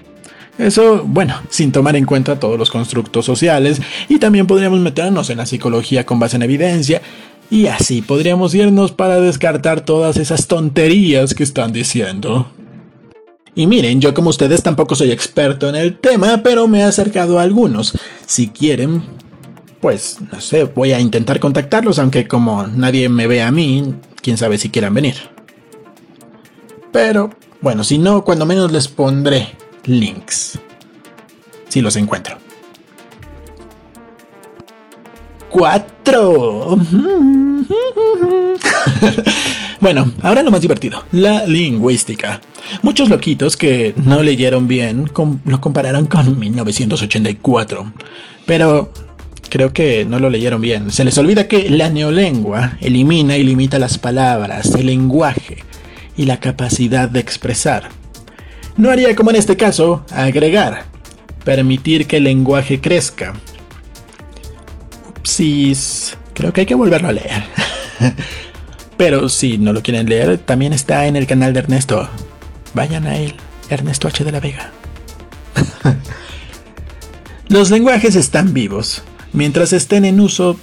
Eso, 0.58 1.04
bueno, 1.06 1.36
sin 1.50 1.74
tomar 1.74 1.98
en 1.98 2.06
cuenta 2.06 2.40
todos 2.40 2.58
los 2.58 2.72
constructos 2.72 3.26
sociales 3.26 3.82
y 4.08 4.18
también 4.20 4.48
podríamos 4.48 4.80
meternos 4.80 5.30
en 5.30 5.40
la 5.40 5.46
psicología 5.46 6.06
con 6.06 6.20
base 6.20 6.38
en 6.38 6.44
evidencia 6.44 7.02
y 7.52 7.68
así 7.68 8.02
podríamos 8.02 8.56
irnos 8.56 8.94
para 8.94 9.20
descartar 9.20 9.82
todas 9.82 10.16
esas 10.16 10.48
tonterías 10.48 11.34
que 11.34 11.44
están 11.44 11.74
diciendo. 11.74 12.50
Y 13.56 13.68
miren, 13.68 14.00
yo 14.00 14.14
como 14.14 14.30
ustedes 14.30 14.64
tampoco 14.64 14.96
soy 14.96 15.12
experto 15.12 15.68
en 15.68 15.76
el 15.76 15.98
tema, 15.98 16.44
pero 16.44 16.70
me 16.70 16.80
he 16.80 16.84
acercado 16.84 17.40
a 17.40 17.44
algunos. 17.44 17.92
Si 18.26 18.48
quieren, 18.48 19.04
pues 19.82 20.18
no 20.32 20.42
sé, 20.42 20.66
voy 20.66 20.94
a 20.94 21.00
intentar 21.00 21.40
contactarlos, 21.40 22.00
aunque 22.00 22.28
como 22.28 22.68
nadie 22.68 23.10
me 23.10 23.28
ve 23.28 23.42
a 23.42 23.52
mí, 23.52 23.96
quién 24.22 24.38
sabe 24.38 24.58
si 24.58 24.70
quieran 24.70 24.94
venir. 24.94 25.16
Pero, 26.92 27.30
bueno, 27.62 27.84
si 27.84 27.98
no, 27.98 28.24
cuando 28.24 28.46
menos 28.46 28.72
les 28.72 28.88
pondré 28.88 29.50
links. 29.86 30.60
Si 31.68 31.82
los 31.82 31.96
encuentro. 31.96 32.38
4. 35.50 36.78
bueno, 39.80 40.12
ahora 40.22 40.44
lo 40.44 40.52
más 40.52 40.62
divertido, 40.62 41.04
la 41.12 41.46
lingüística. 41.46 42.42
Muchos 42.82 43.10
loquitos 43.10 43.58
que 43.58 43.94
no 43.98 44.22
leyeron 44.22 44.68
bien 44.68 45.10
lo 45.46 45.62
compararon 45.62 46.06
con 46.06 46.38
1984. 46.38 47.94
Pero 48.46 48.92
creo 49.50 49.74
que 49.74 50.06
no 50.06 50.20
lo 50.20 50.30
leyeron 50.30 50.62
bien. 50.62 50.92
Se 50.92 51.04
les 51.04 51.18
olvida 51.18 51.48
que 51.48 51.70
la 51.70 51.90
neolengua 51.90 52.78
elimina 52.82 53.38
y 53.38 53.44
limita 53.44 53.80
las 53.80 53.98
palabras, 53.98 54.74
el 54.76 54.86
lenguaje 54.86 55.64
y 56.16 56.26
la 56.26 56.40
capacidad 56.40 57.10
de 57.10 57.20
expresar. 57.20 57.90
No 58.78 58.90
haría 58.90 59.16
como 59.16 59.32
en 59.32 59.36
este 59.36 59.58
caso, 59.58 60.06
agregar, 60.12 60.86
permitir 61.44 62.08
que 62.08 62.18
el 62.18 62.24
lenguaje 62.24 62.80
crezca. 62.80 63.34
Upsis, 65.10 66.18
creo 66.34 66.54
que 66.54 66.62
hay 66.62 66.68
que 66.68 66.76
volverlo 66.76 67.10
a 67.10 67.14
leer. 67.14 67.44
Pero 68.98 69.30
si 69.30 69.58
no 69.58 69.74
lo 69.74 69.82
quieren 69.82 70.10
leer, 70.10 70.38
también 70.38 70.74
está 70.74 71.08
en 71.08 71.16
el 71.16 71.28
canal 71.28 71.54
de 71.54 71.60
Ernesto. 71.60 72.10
Vayan 72.74 73.08
a 73.08 73.18
él, 73.18 73.34
Ernesto 73.70 74.08
H. 74.08 74.24
de 74.24 74.32
la 74.32 74.40
Vega. 74.40 74.72
Los 77.48 77.72
lenguajes 77.72 78.16
están 78.16 78.54
vivos, 78.54 79.04
mientras 79.34 79.74
estén 79.74 80.06
en 80.06 80.20
uso, 80.20 80.58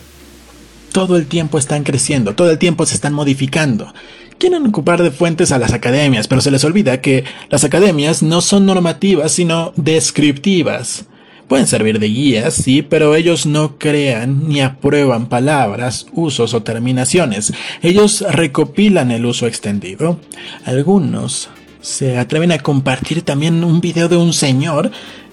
todo 0.92 1.16
el 1.16 1.26
tiempo 1.26 1.58
están 1.58 1.84
creciendo, 1.84 2.34
todo 2.34 2.50
el 2.50 2.58
tiempo 2.58 2.86
se 2.86 2.94
están 2.94 3.12
modificando. 3.12 3.92
Quieren 4.38 4.66
ocupar 4.66 5.02
de 5.02 5.10
fuentes 5.10 5.52
a 5.52 5.58
las 5.58 5.72
academias, 5.72 6.28
pero 6.28 6.40
se 6.40 6.50
les 6.50 6.64
olvida 6.64 7.00
que 7.00 7.24
las 7.48 7.64
academias 7.64 8.22
no 8.22 8.40
son 8.40 8.66
normativas, 8.66 9.32
sino 9.32 9.72
descriptivas. 9.76 11.06
Pueden 11.48 11.66
servir 11.66 12.00
de 12.00 12.08
guías, 12.08 12.54
sí, 12.54 12.82
pero 12.82 13.14
ellos 13.14 13.46
no 13.46 13.78
crean 13.78 14.48
ni 14.48 14.60
aprueban 14.60 15.28
palabras, 15.28 16.06
usos 16.12 16.54
o 16.54 16.62
terminaciones. 16.62 17.52
Ellos 17.82 18.24
recopilan 18.28 19.12
el 19.12 19.26
uso 19.26 19.46
extendido. 19.46 20.18
Algunos 20.64 21.48
se 21.80 22.18
atreven 22.18 22.50
a 22.50 22.58
compartir 22.58 23.22
también 23.22 23.62
un 23.62 23.80
video 23.80 24.08
de 24.08 24.16
un 24.16 24.32
señor 24.32 24.90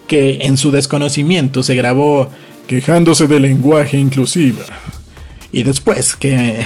que 0.08 0.40
en 0.44 0.58
su 0.58 0.70
desconocimiento 0.70 1.64
se 1.64 1.76
grabó 1.76 2.30
quejándose 2.68 3.28
del 3.28 3.44
lenguaje 3.44 3.98
inclusivo. 3.98 4.60
Y 5.52 5.64
después 5.64 6.16
que 6.16 6.66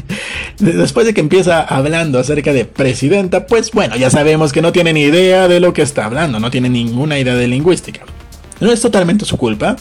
después 0.58 1.06
de 1.06 1.14
que 1.14 1.20
empieza 1.20 1.62
hablando 1.62 2.18
acerca 2.18 2.52
de 2.52 2.64
presidenta, 2.64 3.46
pues 3.46 3.70
bueno, 3.72 3.96
ya 3.96 4.10
sabemos 4.10 4.52
que 4.52 4.62
no 4.62 4.72
tiene 4.72 4.92
ni 4.92 5.02
idea 5.02 5.48
de 5.48 5.60
lo 5.60 5.72
que 5.72 5.82
está 5.82 6.04
hablando, 6.04 6.38
no 6.40 6.50
tiene 6.50 6.68
ninguna 6.68 7.18
idea 7.18 7.34
de 7.34 7.48
lingüística. 7.48 8.02
No 8.60 8.72
es 8.72 8.80
totalmente 8.80 9.24
su 9.24 9.36
culpa, 9.36 9.76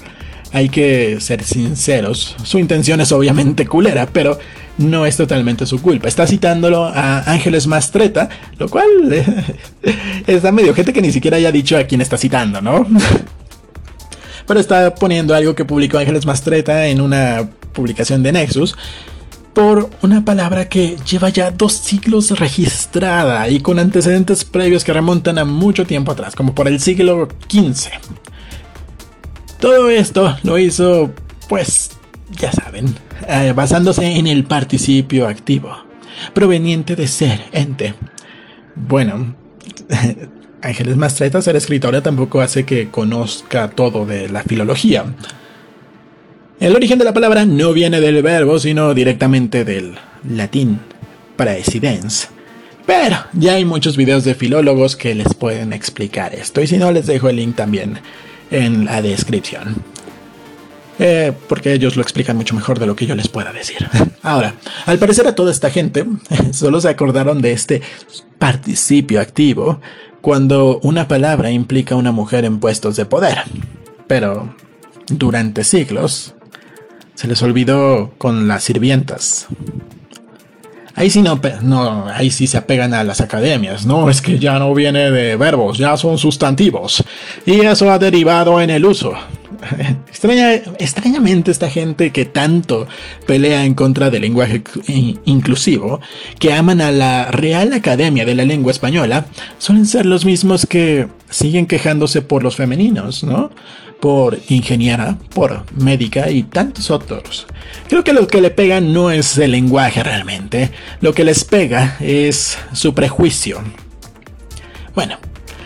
hay 0.54 0.70
que 0.70 1.20
ser 1.20 1.44
sinceros. 1.44 2.36
Su 2.44 2.60
intención 2.60 3.02
es 3.02 3.12
obviamente 3.12 3.66
culera, 3.66 4.08
pero 4.12 4.40
no 4.78 5.06
es 5.06 5.18
totalmente 5.18 5.66
su 5.66 5.82
culpa. 5.82 6.08
Está 6.08 6.28
citándolo 6.28 6.86
a 6.86 7.20
Ángeles 7.32 7.68
Mastreta, 7.68 8.30
lo 8.58 8.70
cual 8.70 8.88
está 10.28 10.52
medio 10.52 10.74
gente 10.74 10.94
que 10.94 11.02
ni 11.02 11.12
siquiera 11.12 11.38
haya 11.38 11.52
dicho 11.52 11.78
a 11.78 11.84
quién 11.84 12.02
está 12.02 12.18
citando, 12.18 12.62
¿no? 12.62 12.88
pero 14.48 14.60
está 14.60 14.96
poniendo 14.96 15.36
algo 15.36 15.54
que 15.54 15.66
publicó 15.66 15.98
Ángeles 15.98 16.26
Mastreta 16.26 16.88
en 16.88 17.02
una 17.02 17.50
publicación 17.74 18.24
de 18.24 18.32
Nexus 18.32 18.76
por 19.54 19.90
una 20.04 20.24
palabra 20.24 20.70
que 20.70 20.98
lleva 21.10 21.30
ya 21.30 21.50
dos 21.50 21.74
siglos 21.74 22.30
registrada 22.40 23.50
y 23.50 23.60
con 23.60 23.80
antecedentes 23.80 24.46
previos 24.46 24.84
que 24.84 24.94
remontan 24.94 25.40
a 25.40 25.46
mucho 25.46 25.84
tiempo 25.84 26.12
atrás, 26.12 26.36
como 26.36 26.54
por 26.54 26.68
el 26.68 26.80
siglo 26.80 27.28
XV. 27.50 27.90
Todo 29.60 29.90
esto 29.90 30.38
lo 30.44 30.60
hizo, 30.60 31.12
pues, 31.50 31.90
ya 32.40 32.52
saben, 32.52 32.94
eh, 33.28 33.54
basándose 33.56 34.06
en 34.06 34.28
el 34.28 34.44
participio 34.44 35.28
activo, 35.28 35.76
proveniente 36.36 36.96
de 36.96 37.08
ser, 37.08 37.46
ente. 37.52 37.96
Bueno, 38.76 39.36
Ángeles 40.62 40.98
Mastreta, 40.98 41.42
ser 41.42 41.56
escritora, 41.56 42.02
tampoco 42.02 42.42
hace 42.42 42.66
que 42.66 42.90
conozca 42.90 43.70
todo 43.70 44.06
de 44.06 44.30
la 44.30 44.44
filología. 44.44 45.06
El 46.60 46.76
origen 46.76 46.98
de 46.98 47.06
la 47.06 47.14
palabra 47.14 47.46
no 47.46 47.74
viene 47.74 48.02
del 48.02 48.24
verbo, 48.24 48.60
sino 48.60 48.94
directamente 48.94 49.64
del 49.64 49.96
latín 50.28 50.80
praesidens. 51.36 52.30
Pero 52.88 53.18
ya 53.34 53.54
hay 53.54 53.66
muchos 53.66 53.98
videos 53.98 54.24
de 54.24 54.34
filólogos 54.34 54.96
que 54.96 55.14
les 55.14 55.34
pueden 55.34 55.74
explicar 55.74 56.34
esto, 56.34 56.62
y 56.62 56.68
si 56.68 56.78
no 56.78 56.92
les 56.92 57.06
dejo 57.06 57.30
el 57.30 57.36
link 57.36 57.56
también 57.56 58.00
en 58.50 58.86
la 58.86 59.02
descripción. 59.02 59.76
Eh, 61.00 61.32
porque 61.48 61.74
ellos 61.74 61.96
lo 61.96 62.02
explican 62.02 62.36
mucho 62.38 62.56
mejor 62.56 62.80
de 62.80 62.88
lo 62.88 62.96
que 62.96 63.06
yo 63.06 63.14
les 63.14 63.28
pueda 63.28 63.54
decir. 63.54 63.78
Ahora, 64.24 64.56
al 64.88 64.98
parecer 64.98 65.28
a 65.28 65.36
toda 65.36 65.52
esta 65.52 65.70
gente 65.70 66.06
solo 66.52 66.82
se 66.82 66.90
acordaron 66.90 67.42
de 67.42 67.52
este 67.52 67.82
participio 68.40 69.22
activo 69.22 69.80
cuando 70.28 70.82
una 70.84 71.08
palabra 71.08 71.52
implica 71.52 71.96
una 71.96 72.12
mujer 72.12 72.44
en 72.44 72.60
puestos 72.60 72.98
de 72.98 73.06
poder. 73.06 73.44
Pero 74.08 74.54
durante 75.08 75.64
siglos 75.64 76.36
se 77.16 77.30
les 77.30 77.42
olvidó 77.42 78.12
con 78.18 78.46
las 78.46 78.66
sirvientas. 78.66 79.48
Ahí 80.96 81.10
sí 81.10 81.22
no, 81.22 81.40
no, 81.62 82.08
ahí 82.08 82.30
sí 82.30 82.46
se 82.46 82.58
apegan 82.58 82.94
a 82.94 83.06
las 83.06 83.22
academias. 83.22 83.86
No, 83.86 84.10
es 84.10 84.22
que 84.22 84.38
ya 84.38 84.60
no 84.60 84.74
viene 84.74 85.12
de 85.12 85.38
verbos, 85.38 85.78
ya 85.78 85.96
son 85.96 86.18
sustantivos. 86.18 87.06
Y 87.46 87.62
eso 87.62 87.90
ha 87.90 87.98
derivado 87.98 88.60
en 88.60 88.70
el 88.70 88.84
uso. 88.84 89.14
Extraña, 90.08 90.54
extrañamente 90.80 91.52
esta 91.52 91.70
gente 91.70 92.12
que 92.12 92.26
tanto 92.26 92.88
pelea 93.26 93.66
en 93.66 93.74
contra 93.74 94.10
del 94.10 94.22
lenguaje 94.22 94.64
inclusivo, 95.26 96.00
que 96.40 96.54
aman 96.54 96.82
a 96.82 96.92
la 96.92 97.32
Real 97.32 97.74
Academia 97.74 98.26
de 98.26 98.36
la 98.36 98.46
Lengua 98.46 98.72
Española, 98.72 99.28
suelen 99.58 99.86
ser 99.86 100.06
los 100.06 100.26
mismos 100.26 100.66
que 100.66 101.08
siguen 101.30 101.66
quejándose 101.66 102.22
por 102.22 102.44
los 102.44 102.56
femeninos, 102.56 103.24
¿no? 103.24 103.52
Por 104.00 104.40
ingeniera, 104.50 105.18
por 105.34 105.66
médica 105.76 106.30
y 106.30 106.44
tantos 106.44 106.92
otros. 106.92 107.48
Creo 107.90 108.04
que 108.04 108.14
lo 108.14 108.28
que 108.28 108.42
le 108.42 108.52
pega 108.52 108.80
no 108.80 109.12
es 109.12 109.38
el 109.38 109.52
lenguaje 109.52 110.04
realmente, 110.04 110.72
lo 111.02 111.14
que 111.14 111.24
les 111.24 111.44
pega 111.44 111.98
es 112.00 112.58
su 112.74 112.94
prejuicio. 112.94 113.62
Bueno, 114.94 115.18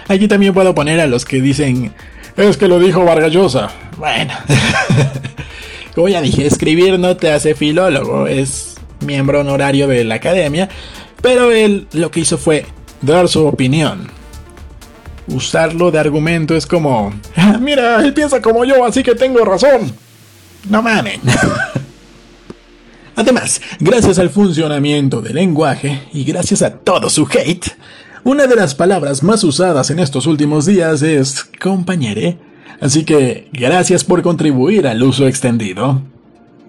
aquí 0.08 0.28
también 0.28 0.54
puedo 0.54 0.74
poner 0.74 1.00
a 1.00 1.08
los 1.08 1.26
que 1.26 1.42
dicen 1.42 1.94
es 2.50 2.58
que 2.58 2.68
lo 2.68 2.80
dijo 2.80 3.04
Vargallosa. 3.04 3.70
Bueno. 3.98 4.34
Como 5.96 6.08
ya 6.08 6.22
dije, 6.22 6.46
escribir 6.46 6.98
no 7.00 7.18
te 7.18 7.32
hace 7.32 7.56
filólogo. 7.56 8.28
Es 8.28 8.76
miembro 9.02 9.42
honorario 9.42 9.88
de 9.88 10.04
la 10.04 10.16
academia. 10.16 10.70
Pero 11.22 11.52
él 11.52 11.88
lo 11.94 12.10
que 12.12 12.22
hizo 12.22 12.38
fue 12.38 12.66
dar 13.02 13.28
su 13.28 13.46
opinión. 13.46 14.08
Usarlo 15.28 15.92
de 15.92 16.00
argumento 16.00 16.56
es 16.56 16.66
como... 16.66 17.14
Ah, 17.36 17.58
mira, 17.60 18.00
él 18.04 18.14
piensa 18.14 18.42
como 18.42 18.66
yo, 18.66 18.84
así 18.86 19.04
que 19.04 19.16
tengo 19.16 19.46
razón. 19.46 19.94
No 20.70 20.82
mamen. 20.82 21.22
Además, 23.16 23.62
gracias 23.80 24.18
al 24.20 24.30
funcionamiento 24.30 25.22
del 25.22 25.36
lenguaje 25.36 26.02
y 26.14 26.24
gracias 26.24 26.62
a 26.62 26.72
todo 26.72 27.10
su 27.10 27.28
hate, 27.28 27.68
una 28.24 28.48
de 28.48 28.56
las 28.56 28.76
palabras 28.76 29.24
más 29.24 29.44
usadas 29.44 29.90
en 29.90 30.00
estos 30.00 30.28
últimos 30.28 30.66
días 30.66 31.02
es 31.02 31.44
compañere, 31.62 32.38
así 32.80 33.04
que 33.04 33.50
gracias 33.52 34.04
por 34.04 34.22
contribuir 34.22 34.88
al 34.88 35.02
uso 35.04 35.28
extendido. 35.28 36.02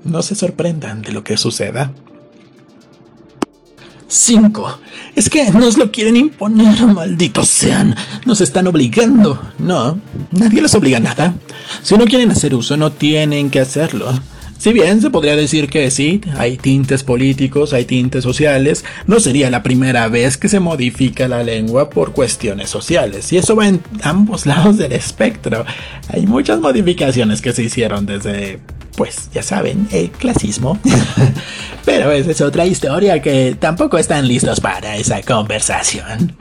No 0.04 0.22
se 0.22 0.34
sorprendan 0.34 1.02
de 1.02 1.12
lo 1.12 1.22
que 1.22 1.36
suceda. 1.36 1.92
5. 4.08 4.78
Es 5.16 5.30
que 5.30 5.50
nos 5.52 5.78
lo 5.78 5.90
quieren 5.90 6.16
imponer, 6.16 6.86
malditos 6.86 7.48
sean. 7.48 7.96
Nos 8.26 8.42
están 8.42 8.66
obligando. 8.66 9.40
No, 9.58 9.98
nadie 10.32 10.60
les 10.60 10.74
obliga 10.74 10.98
a 10.98 11.00
nada. 11.00 11.34
Si 11.82 11.96
no 11.96 12.04
quieren 12.04 12.30
hacer 12.30 12.54
uso, 12.54 12.76
no 12.76 12.92
tienen 12.92 13.48
que 13.48 13.60
hacerlo. 13.60 14.12
Si 14.62 14.72
bien 14.72 15.02
se 15.02 15.10
podría 15.10 15.34
decir 15.34 15.68
que 15.68 15.90
sí, 15.90 16.20
hay 16.38 16.56
tintes 16.56 17.02
políticos, 17.02 17.72
hay 17.72 17.84
tintes 17.84 18.22
sociales, 18.22 18.84
no 19.08 19.18
sería 19.18 19.50
la 19.50 19.64
primera 19.64 20.06
vez 20.06 20.36
que 20.36 20.48
se 20.48 20.60
modifica 20.60 21.26
la 21.26 21.42
lengua 21.42 21.90
por 21.90 22.12
cuestiones 22.12 22.70
sociales. 22.70 23.32
Y 23.32 23.38
eso 23.38 23.56
va 23.56 23.66
en 23.66 23.82
ambos 24.04 24.46
lados 24.46 24.76
del 24.78 24.92
espectro. 24.92 25.64
Hay 26.10 26.26
muchas 26.26 26.60
modificaciones 26.60 27.42
que 27.42 27.52
se 27.52 27.64
hicieron 27.64 28.06
desde, 28.06 28.60
pues 28.96 29.30
ya 29.34 29.42
saben, 29.42 29.88
el 29.90 30.12
clasismo. 30.12 30.78
Pero 31.84 32.12
esa 32.12 32.30
es 32.30 32.40
otra 32.40 32.64
historia 32.64 33.20
que 33.20 33.56
tampoco 33.58 33.98
están 33.98 34.28
listos 34.28 34.60
para 34.60 34.96
esa 34.96 35.22
conversación. 35.22 36.36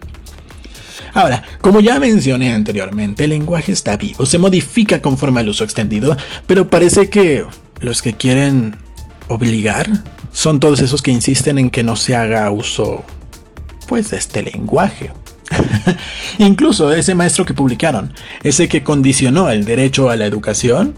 Ahora, 1.15 1.41
como 1.59 1.79
ya 1.79 1.99
mencioné 1.99 2.53
anteriormente, 2.53 3.23
el 3.23 3.31
lenguaje 3.31 3.71
está 3.71 3.97
vivo, 3.97 4.27
se 4.27 4.37
modifica 4.37 5.01
conforme 5.01 5.39
al 5.39 5.49
uso 5.49 5.63
extendido, 5.63 6.15
pero 6.45 6.69
parece 6.69 7.09
que 7.09 7.43
los 7.81 8.01
que 8.01 8.13
quieren 8.13 8.77
obligar 9.27 9.89
son 10.31 10.59
todos 10.59 10.79
esos 10.79 11.01
que 11.01 11.11
insisten 11.11 11.57
en 11.57 11.69
que 11.69 11.83
no 11.83 11.95
se 11.95 12.15
haga 12.15 12.49
uso, 12.51 13.03
pues, 13.87 14.11
de 14.11 14.17
este 14.17 14.43
lenguaje. 14.43 15.11
Incluso 16.37 16.93
ese 16.93 17.15
maestro 17.15 17.45
que 17.45 17.53
publicaron, 17.53 18.13
ese 18.43 18.69
que 18.69 18.83
condicionó 18.83 19.49
el 19.49 19.65
derecho 19.65 20.09
a 20.09 20.15
la 20.15 20.25
educación, 20.25 20.95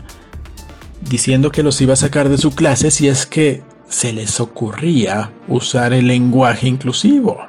diciendo 1.01 1.51
que 1.51 1.63
los 1.63 1.81
iba 1.81 1.93
a 1.93 1.97
sacar 1.97 2.29
de 2.29 2.37
su 2.37 2.53
clase 2.53 2.91
si 2.91 3.07
es 3.07 3.25
que 3.25 3.63
se 3.89 4.13
les 4.13 4.39
ocurría 4.39 5.31
usar 5.47 5.93
el 5.93 6.07
lenguaje 6.07 6.67
inclusivo. 6.67 7.39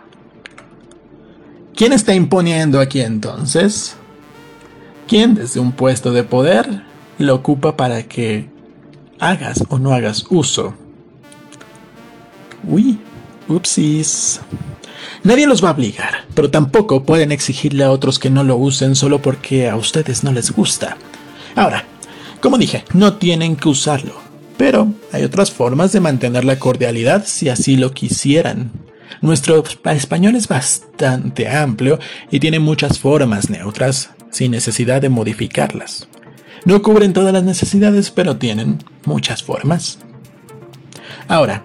¿Quién 1.74 1.92
está 1.92 2.14
imponiendo 2.14 2.80
aquí 2.80 3.00
entonces? 3.00 3.96
¿Quién 5.08 5.34
desde 5.34 5.60
un 5.60 5.72
puesto 5.72 6.12
de 6.12 6.24
poder 6.24 6.82
lo 7.18 7.34
ocupa 7.34 7.76
para 7.76 8.04
que 8.04 8.53
hagas 9.18 9.64
o 9.68 9.78
no 9.78 9.92
hagas 9.92 10.24
uso. 10.30 10.74
Uy, 12.66 12.98
upsis. 13.48 14.40
Nadie 15.22 15.46
los 15.46 15.62
va 15.64 15.70
a 15.70 15.72
obligar, 15.72 16.26
pero 16.34 16.50
tampoco 16.50 17.04
pueden 17.04 17.32
exigirle 17.32 17.84
a 17.84 17.90
otros 17.90 18.18
que 18.18 18.30
no 18.30 18.44
lo 18.44 18.56
usen 18.56 18.94
solo 18.94 19.20
porque 19.22 19.68
a 19.68 19.76
ustedes 19.76 20.24
no 20.24 20.32
les 20.32 20.50
gusta. 20.52 20.96
Ahora, 21.54 21.84
como 22.40 22.58
dije, 22.58 22.84
no 22.92 23.14
tienen 23.14 23.56
que 23.56 23.68
usarlo, 23.68 24.14
pero 24.56 24.92
hay 25.12 25.24
otras 25.24 25.50
formas 25.50 25.92
de 25.92 26.00
mantener 26.00 26.44
la 26.44 26.58
cordialidad 26.58 27.24
si 27.26 27.48
así 27.48 27.76
lo 27.76 27.92
quisieran. 27.92 28.70
Nuestro 29.20 29.62
español 29.84 30.36
es 30.36 30.48
bastante 30.48 31.48
amplio 31.48 31.98
y 32.30 32.40
tiene 32.40 32.58
muchas 32.58 32.98
formas 32.98 33.48
neutras, 33.48 34.10
sin 34.30 34.50
necesidad 34.50 35.00
de 35.00 35.08
modificarlas. 35.08 36.08
No 36.64 36.82
cubren 36.82 37.12
todas 37.12 37.32
las 37.32 37.44
necesidades, 37.44 38.10
pero 38.10 38.36
tienen 38.36 38.82
muchas 39.04 39.42
formas. 39.42 39.98
Ahora, 41.28 41.64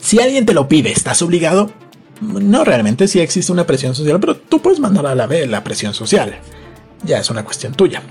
si 0.00 0.20
alguien 0.20 0.46
te 0.46 0.54
lo 0.54 0.68
pide, 0.68 0.92
¿estás 0.92 1.22
obligado? 1.22 1.70
No 2.20 2.64
realmente, 2.64 3.08
sí 3.08 3.20
existe 3.20 3.52
una 3.52 3.66
presión 3.66 3.94
social, 3.94 4.20
pero 4.20 4.36
tú 4.36 4.60
puedes 4.60 4.80
mandar 4.80 5.06
a 5.06 5.14
la 5.14 5.26
vez 5.26 5.48
la 5.48 5.64
presión 5.64 5.94
social. 5.94 6.38
Ya 7.04 7.18
es 7.18 7.30
una 7.30 7.44
cuestión 7.44 7.74
tuya. 7.74 8.02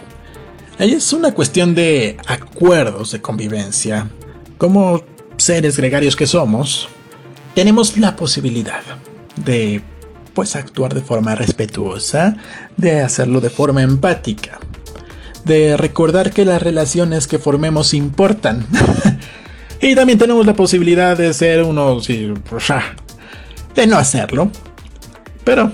Es 0.78 1.13
una 1.13 1.34
cuestión 1.34 1.74
de 1.74 2.17
acuerdos 2.28 3.12
de 3.12 3.21
convivencia. 3.21 4.10
Como 4.58 5.04
seres 5.38 5.78
gregarios 5.78 6.15
que 6.15 6.28
somos, 6.28 6.89
tenemos 7.54 7.98
la 7.98 8.15
posibilidad 8.15 8.82
de 9.38 9.82
pues 10.34 10.56
actuar 10.56 10.93
de 10.93 11.02
forma 11.02 11.34
respetuosa, 11.36 12.36
de 12.76 13.02
hacerlo 13.02 13.39
de 13.39 13.50
forma 13.50 13.82
empática, 13.82 14.60
de 15.45 15.77
recordar 15.77 16.31
que 16.31 16.43
las 16.43 16.62
relaciones 16.62 17.27
que 17.27 17.39
formemos 17.39 17.93
importan. 17.93 18.65
y 19.81 19.95
también 19.95 20.17
tenemos 20.17 20.45
la 20.45 20.53
posibilidad 20.53 21.15
de 21.17 21.34
ser 21.34 21.63
unos... 21.63 22.08
De 22.08 23.88
no 23.88 23.97
hacerlo. 23.97 24.51
Pero, 25.43 25.71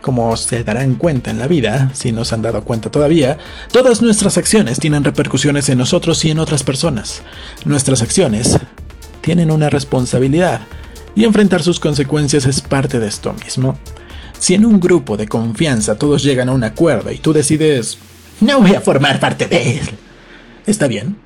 como 0.00 0.36
se 0.36 0.64
darán 0.64 0.94
cuenta 0.94 1.30
en 1.30 1.38
la 1.38 1.46
vida, 1.46 1.90
si 1.92 2.10
no 2.12 2.24
se 2.24 2.34
han 2.34 2.42
dado 2.42 2.64
cuenta 2.64 2.90
todavía, 2.90 3.36
todas 3.70 4.00
nuestras 4.00 4.38
acciones 4.38 4.78
tienen 4.78 5.04
repercusiones 5.04 5.68
en 5.68 5.78
nosotros 5.78 6.24
y 6.24 6.30
en 6.30 6.38
otras 6.38 6.62
personas. 6.62 7.22
Nuestras 7.64 8.00
acciones 8.00 8.58
tienen 9.20 9.50
una 9.50 9.68
responsabilidad 9.68 10.62
y 11.14 11.24
enfrentar 11.24 11.62
sus 11.62 11.78
consecuencias 11.78 12.46
es 12.46 12.60
parte 12.62 12.98
de 12.98 13.08
esto 13.08 13.34
mismo. 13.44 13.78
Si 14.38 14.54
en 14.54 14.64
un 14.64 14.80
grupo 14.80 15.16
de 15.16 15.28
confianza 15.28 15.96
todos 15.96 16.22
llegan 16.22 16.48
a 16.48 16.52
un 16.52 16.64
acuerdo 16.64 17.12
y 17.12 17.18
tú 17.18 17.32
decides 17.32 17.98
no 18.40 18.60
voy 18.60 18.74
a 18.74 18.80
formar 18.80 19.20
parte 19.20 19.46
de 19.46 19.78
él. 19.78 19.88
Está 20.66 20.88
bien. 20.88 21.16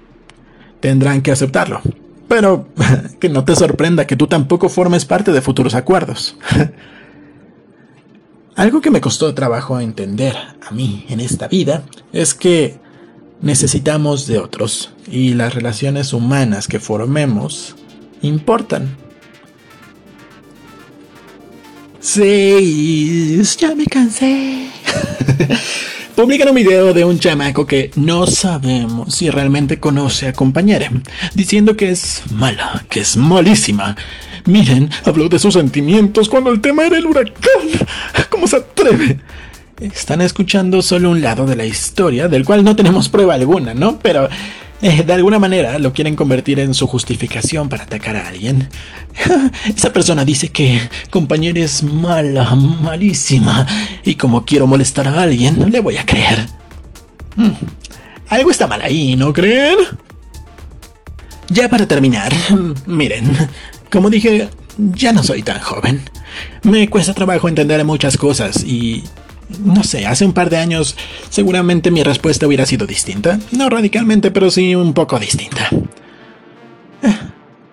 Tendrán 0.81 1.23
que 1.23 1.33
aceptarlo. 1.33 1.81
Pero 2.29 2.69
que 3.21 3.29
no 3.29 3.45
te 3.45 3.57
sorprenda 3.57 4.07
que 4.07 4.17
tú 4.17 4.27
tampoco 4.27 4.69
formes 4.69 5.05
parte 5.05 5.33
de 5.33 5.41
futuros 5.41 5.75
acuerdos. 5.75 6.37
Algo 8.57 8.81
que 8.81 8.91
me 8.91 9.03
costó 9.03 9.35
trabajo 9.35 9.79
entender 9.81 10.35
a 10.67 10.71
mí 10.71 11.05
en 11.11 11.21
esta 11.21 11.47
vida 11.47 11.85
es 12.13 12.33
que 12.33 12.79
necesitamos 13.43 14.27
de 14.27 14.39
otros 14.39 14.95
y 15.11 15.35
las 15.35 15.55
relaciones 15.55 16.15
humanas 16.15 16.67
que 16.67 16.81
formemos 16.81 17.77
importan. 18.23 18.97
Sí, 22.01 23.43
ya 23.59 23.75
me 23.75 23.85
cansé. 23.85 24.71
publican 26.17 26.49
un 26.49 26.55
video 26.55 26.95
de 26.95 27.05
un 27.05 27.19
chamaco 27.19 27.67
que 27.67 27.91
no 27.95 28.27
sabemos 28.27 29.15
si 29.15 29.29
realmente 29.29 29.79
conoce 29.79 30.29
a 30.29 30.33
compañera, 30.33 30.91
diciendo 31.35 31.77
que 31.77 31.91
es 31.91 32.23
mala, 32.33 32.87
que 32.89 33.01
es 33.01 33.19
malísima. 33.19 33.95
Miren, 34.47 34.89
habló 35.05 35.29
de 35.29 35.39
sus 35.39 35.53
sentimientos 35.53 36.31
cuando 36.31 36.51
el 36.51 36.63
tema 36.63 36.87
era 36.87 36.97
el 36.97 37.07
huracán. 37.07 37.69
¿Cómo 38.31 38.47
se 38.47 38.57
atreve? 38.57 39.19
están 39.79 40.23
escuchando 40.23 40.81
solo 40.81 41.11
un 41.11 41.21
lado 41.21 41.45
de 41.45 41.55
la 41.55 41.67
historia, 41.67 42.29
del 42.29 42.47
cual 42.47 42.65
no 42.65 42.75
tenemos 42.75 43.11
prueba 43.11 43.35
alguna, 43.35 43.75
¿no? 43.75 43.99
Pero 43.99 44.27
eh, 44.83 45.03
de 45.03 45.13
alguna 45.13 45.39
manera 45.39 45.79
lo 45.79 45.93
quieren 45.93 46.17
convertir 46.17 46.61
en 46.61 46.75
su 46.75 46.87
justificación 46.87 47.69
para 47.69 47.85
atacar 47.85 48.17
a 48.17 48.29
alguien. 48.29 48.69
Esa 49.77 49.93
persona 49.93 50.25
dice 50.25 50.51
que 50.51 50.81
compañera 51.11 51.61
es 51.61 51.83
mala, 51.83 52.55
malísima, 52.55 53.67
y 54.05 54.17
como 54.17 54.45
quiero 54.45 54.67
molestar 54.67 55.09
a 55.09 55.23
alguien, 55.23 55.71
le 55.71 55.81
voy 55.81 55.97
a 55.97 56.05
creer. 56.05 56.47
Hmm, 57.37 57.53
algo 58.29 58.51
está 58.51 58.67
mal 58.67 58.83
ahí, 58.83 59.17
¿no 59.17 59.33
creen? 59.33 59.79
Ya 61.49 61.69
para 61.69 61.87
terminar, 61.87 62.33
miren, 62.87 63.37
como 63.91 64.11
dije, 64.11 64.49
ya 64.79 65.13
no 65.13 65.23
soy 65.23 65.43
tan 65.43 65.61
joven. 65.61 66.03
Me 66.63 66.89
cuesta 66.91 67.15
trabajo 67.15 67.49
entender 67.49 67.83
muchas 67.85 68.17
cosas 68.17 68.63
y... 68.65 69.05
No 69.65 69.85
sé, 69.85 70.07
hace 70.07 70.25
un 70.25 70.33
par 70.33 70.51
de 70.51 70.57
años 70.57 70.97
seguramente 71.31 71.91
mi 71.91 72.03
respuesta 72.03 72.47
hubiera 72.47 72.67
sido 72.67 72.87
distinta. 72.87 73.39
No 73.53 73.71
radicalmente, 73.71 74.31
pero 74.31 74.51
sí 74.51 74.75
un 74.75 74.93
poco 74.93 75.19
distinta. 75.19 75.69
Eh, 77.03 77.17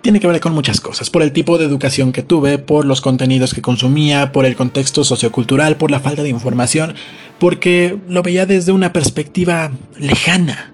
tiene 0.01 0.19
que 0.19 0.27
ver 0.27 0.39
con 0.39 0.53
muchas 0.53 0.81
cosas, 0.81 1.09
por 1.09 1.21
el 1.21 1.31
tipo 1.31 1.57
de 1.57 1.65
educación 1.65 2.11
que 2.11 2.21
tuve, 2.23 2.57
por 2.57 2.85
los 2.85 3.01
contenidos 3.01 3.53
que 3.53 3.61
consumía, 3.61 4.31
por 4.31 4.45
el 4.45 4.55
contexto 4.55 5.03
sociocultural, 5.03 5.77
por 5.77 5.91
la 5.91 6.01
falta 6.01 6.23
de 6.23 6.29
información, 6.29 6.93
porque 7.39 7.97
lo 8.07 8.21
veía 8.21 8.45
desde 8.45 8.71
una 8.71 8.93
perspectiva 8.93 9.71
lejana. 9.97 10.73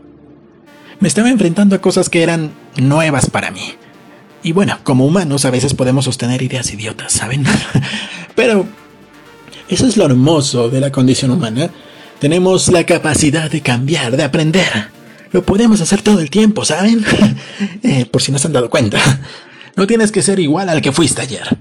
Me 1.00 1.08
estaba 1.08 1.30
enfrentando 1.30 1.76
a 1.76 1.82
cosas 1.82 2.10
que 2.10 2.24
eran 2.24 2.52
nuevas 2.76 3.30
para 3.30 3.52
mí. 3.52 3.76
Y 4.44 4.52
bueno, 4.52 4.80
como 4.84 5.06
humanos 5.06 5.46
a 5.46 5.52
veces 5.52 5.74
podemos 5.74 6.06
sostener 6.06 6.42
ideas 6.42 6.74
idiotas, 6.74 7.14
¿saben? 7.14 7.46
Pero 8.36 8.66
eso 9.70 9.86
es 9.86 9.98
lo 9.98 10.06
hermoso 10.06 10.70
de 10.70 10.82
la 10.82 10.92
condición 10.92 11.32
humana. 11.32 11.70
Tenemos 12.20 12.68
la 12.70 12.86
capacidad 12.86 13.50
de 13.50 13.62
cambiar, 13.62 14.18
de 14.18 14.24
aprender. 14.24 14.90
Lo 15.32 15.44
podemos 15.44 15.80
hacer 15.80 16.02
todo 16.02 16.20
el 16.20 16.30
tiempo, 16.30 16.66
¿saben? 16.66 17.06
Eh, 17.84 18.06
por 18.06 18.22
si 18.22 18.32
no 18.32 18.40
se 18.40 18.48
han 18.48 18.54
dado 18.54 18.70
cuenta. 18.70 19.00
No 19.76 19.88
tienes 19.88 20.12
que 20.12 20.22
ser 20.22 20.40
igual 20.40 20.70
al 20.70 20.82
que 20.82 20.92
fuiste 20.92 21.22
ayer. 21.22 21.58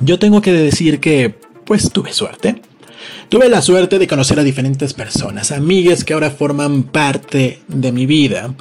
Yo 0.00 0.18
tengo 0.18 0.40
que 0.40 0.52
decir 0.52 1.00
que, 1.00 1.34
pues 1.64 1.90
tuve 1.90 2.12
suerte. 2.12 2.62
Tuve 3.28 3.48
la 3.48 3.62
suerte 3.62 3.98
de 3.98 4.06
conocer 4.06 4.38
a 4.38 4.44
diferentes 4.44 4.94
personas, 4.94 5.52
amigas 5.52 6.04
que 6.04 6.12
ahora 6.12 6.30
forman 6.30 6.84
parte 6.84 7.60
de 7.68 7.92
mi 7.92 8.06
vida 8.06 8.54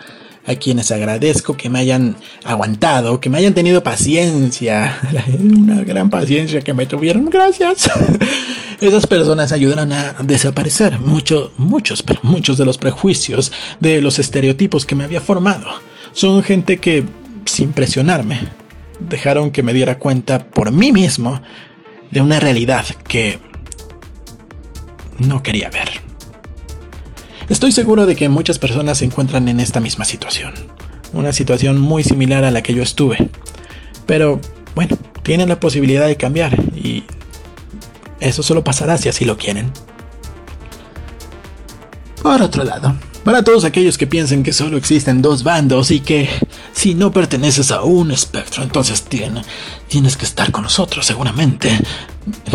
a 0.45 0.55
quienes 0.55 0.91
agradezco 0.91 1.55
que 1.55 1.69
me 1.69 1.79
hayan 1.79 2.15
aguantado, 2.43 3.19
que 3.19 3.29
me 3.29 3.37
hayan 3.37 3.53
tenido 3.53 3.83
paciencia, 3.83 4.99
una 5.39 5.83
gran 5.83 6.09
paciencia 6.09 6.61
que 6.61 6.73
me 6.73 6.85
tuvieron, 6.85 7.29
gracias. 7.29 7.89
Esas 8.81 9.07
personas 9.07 9.51
ayudan 9.51 9.91
a 9.91 10.15
desaparecer 10.23 10.99
muchos, 10.99 11.51
muchos, 11.57 12.01
pero 12.01 12.21
muchos 12.23 12.57
de 12.57 12.65
los 12.65 12.77
prejuicios, 12.77 13.51
de 13.79 14.01
los 14.01 14.19
estereotipos 14.19 14.85
que 14.85 14.95
me 14.95 15.03
había 15.03 15.19
formado. 15.19 15.67
Son 16.13 16.41
gente 16.43 16.77
que, 16.77 17.03
sin 17.45 17.73
presionarme, 17.73 18.39
dejaron 18.99 19.51
que 19.51 19.63
me 19.63 19.73
diera 19.73 19.99
cuenta 19.99 20.45
por 20.45 20.71
mí 20.71 20.91
mismo 20.91 21.41
de 22.11 22.21
una 22.21 22.39
realidad 22.39 22.85
que 23.07 23.39
no 25.19 25.43
quería 25.43 25.69
ver. 25.69 25.98
Estoy 27.49 27.71
seguro 27.71 28.05
de 28.05 28.15
que 28.15 28.29
muchas 28.29 28.59
personas 28.59 28.99
se 28.99 29.05
encuentran 29.05 29.47
en 29.47 29.59
esta 29.59 29.79
misma 29.79 30.05
situación. 30.05 30.53
Una 31.13 31.33
situación 31.33 31.81
muy 31.81 32.03
similar 32.03 32.43
a 32.43 32.51
la 32.51 32.61
que 32.61 32.75
yo 32.75 32.83
estuve. 32.83 33.29
Pero, 34.05 34.39
bueno, 34.75 34.97
tienen 35.23 35.49
la 35.49 35.59
posibilidad 35.59 36.05
de 36.05 36.15
cambiar 36.15 36.53
y 36.75 37.05
eso 38.19 38.43
solo 38.43 38.63
pasará 38.63 38.97
si 38.99 39.09
así 39.09 39.25
lo 39.25 39.37
quieren. 39.37 39.71
Por 42.21 42.39
otro 42.39 42.63
lado, 42.63 42.95
para 43.23 43.43
todos 43.43 43.63
aquellos 43.63 43.97
que 43.97 44.05
piensen 44.05 44.43
que 44.43 44.53
solo 44.53 44.77
existen 44.77 45.23
dos 45.23 45.43
bandos 45.43 45.89
y 45.89 46.01
que 46.01 46.29
si 46.73 46.93
no 46.93 47.11
perteneces 47.11 47.71
a 47.71 47.81
un 47.81 48.11
espectro, 48.11 48.61
entonces 48.61 49.03
tienes 49.87 50.17
que 50.17 50.25
estar 50.25 50.51
con 50.51 50.63
nosotros 50.63 51.05
seguramente. 51.05 51.71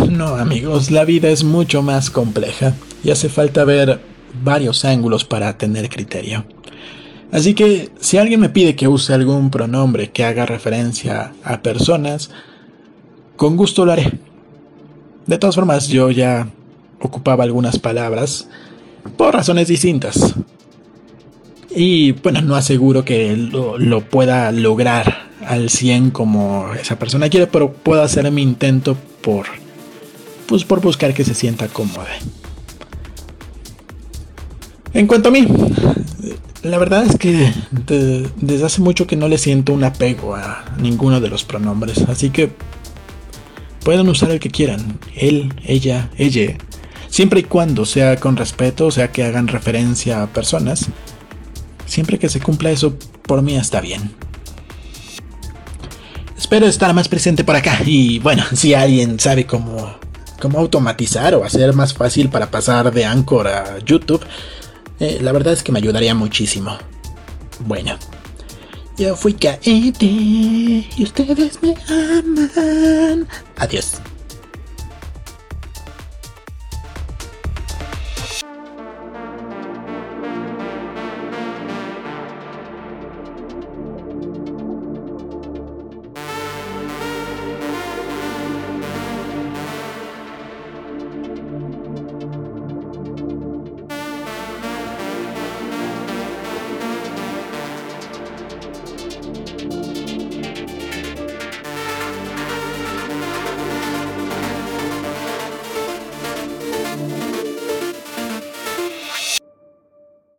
No, 0.08 0.36
amigos, 0.36 0.92
la 0.92 1.04
vida 1.04 1.30
es 1.30 1.42
mucho 1.42 1.82
más 1.82 2.10
compleja 2.10 2.74
y 3.02 3.10
hace 3.10 3.28
falta 3.28 3.64
ver 3.64 4.13
varios 4.42 4.84
ángulos 4.84 5.24
para 5.24 5.56
tener 5.56 5.88
criterio. 5.88 6.44
Así 7.32 7.54
que 7.54 7.90
si 7.98 8.18
alguien 8.18 8.40
me 8.40 8.48
pide 8.48 8.76
que 8.76 8.88
use 8.88 9.12
algún 9.12 9.50
pronombre 9.50 10.10
que 10.10 10.24
haga 10.24 10.46
referencia 10.46 11.32
a 11.42 11.62
personas, 11.62 12.30
con 13.36 13.56
gusto 13.56 13.84
lo 13.84 13.92
haré. 13.92 14.18
De 15.26 15.38
todas 15.38 15.54
formas, 15.54 15.88
yo 15.88 16.10
ya 16.10 16.48
ocupaba 17.00 17.44
algunas 17.44 17.78
palabras 17.78 18.48
por 19.16 19.34
razones 19.34 19.68
distintas. 19.68 20.34
Y 21.74 22.12
bueno, 22.12 22.40
no 22.42 22.54
aseguro 22.54 23.04
que 23.04 23.36
lo, 23.36 24.00
pueda 24.02 24.52
lograr 24.52 25.30
al 25.44 25.70
100 25.70 26.10
como 26.10 26.72
esa 26.80 26.98
persona 26.98 27.28
quiere, 27.28 27.48
pero 27.48 27.72
puedo 27.72 28.02
hacer 28.02 28.30
mi 28.30 28.42
intento 28.42 28.96
por, 29.22 29.46
pues, 30.46 30.64
por 30.64 30.80
buscar 30.80 31.14
que 31.14 31.24
se 31.24 31.34
sienta 31.34 31.66
cómodo. 31.68 32.06
En 34.94 35.08
cuanto 35.08 35.28
a 35.28 35.32
mí, 35.32 35.44
la 36.62 36.78
verdad 36.78 37.04
es 37.04 37.16
que 37.16 37.52
desde 37.72 38.64
hace 38.64 38.80
mucho 38.80 39.08
que 39.08 39.16
no 39.16 39.26
le 39.26 39.38
siento 39.38 39.72
un 39.72 39.82
apego 39.82 40.36
a 40.36 40.64
ninguno 40.78 41.20
de 41.20 41.28
los 41.28 41.42
pronombres, 41.42 42.02
así 42.08 42.30
que 42.30 42.52
pueden 43.84 44.08
usar 44.08 44.30
el 44.30 44.38
que 44.38 44.50
quieran, 44.50 45.00
él, 45.16 45.52
ella, 45.66 46.10
ella, 46.16 46.56
siempre 47.08 47.40
y 47.40 47.42
cuando 47.42 47.84
sea 47.84 48.16
con 48.16 48.36
respeto, 48.36 48.92
sea 48.92 49.10
que 49.10 49.24
hagan 49.24 49.48
referencia 49.48 50.22
a 50.22 50.28
personas, 50.28 50.86
siempre 51.86 52.20
que 52.20 52.28
se 52.28 52.38
cumpla 52.38 52.70
eso, 52.70 52.96
por 53.22 53.42
mí 53.42 53.56
está 53.56 53.80
bien. 53.80 54.12
Espero 56.38 56.66
estar 56.66 56.94
más 56.94 57.08
presente 57.08 57.42
por 57.42 57.56
acá 57.56 57.80
y 57.84 58.20
bueno, 58.20 58.44
si 58.54 58.74
alguien 58.74 59.18
sabe 59.18 59.44
cómo, 59.44 59.96
cómo 60.40 60.60
automatizar 60.60 61.34
o 61.34 61.44
hacer 61.44 61.72
más 61.72 61.92
fácil 61.92 62.28
para 62.28 62.48
pasar 62.48 62.92
de 62.92 63.04
Anchor 63.04 63.48
a 63.48 63.78
YouTube, 63.80 64.24
eh, 65.00 65.18
la 65.20 65.32
verdad 65.32 65.52
es 65.52 65.62
que 65.62 65.72
me 65.72 65.78
ayudaría 65.78 66.14
muchísimo. 66.14 66.76
Bueno, 67.60 67.98
yo 68.96 69.16
fui 69.16 69.34
caete 69.34 70.06
y 70.06 71.02
ustedes 71.02 71.58
me 71.62 71.76
aman. 71.88 73.26
Adiós. 73.56 74.00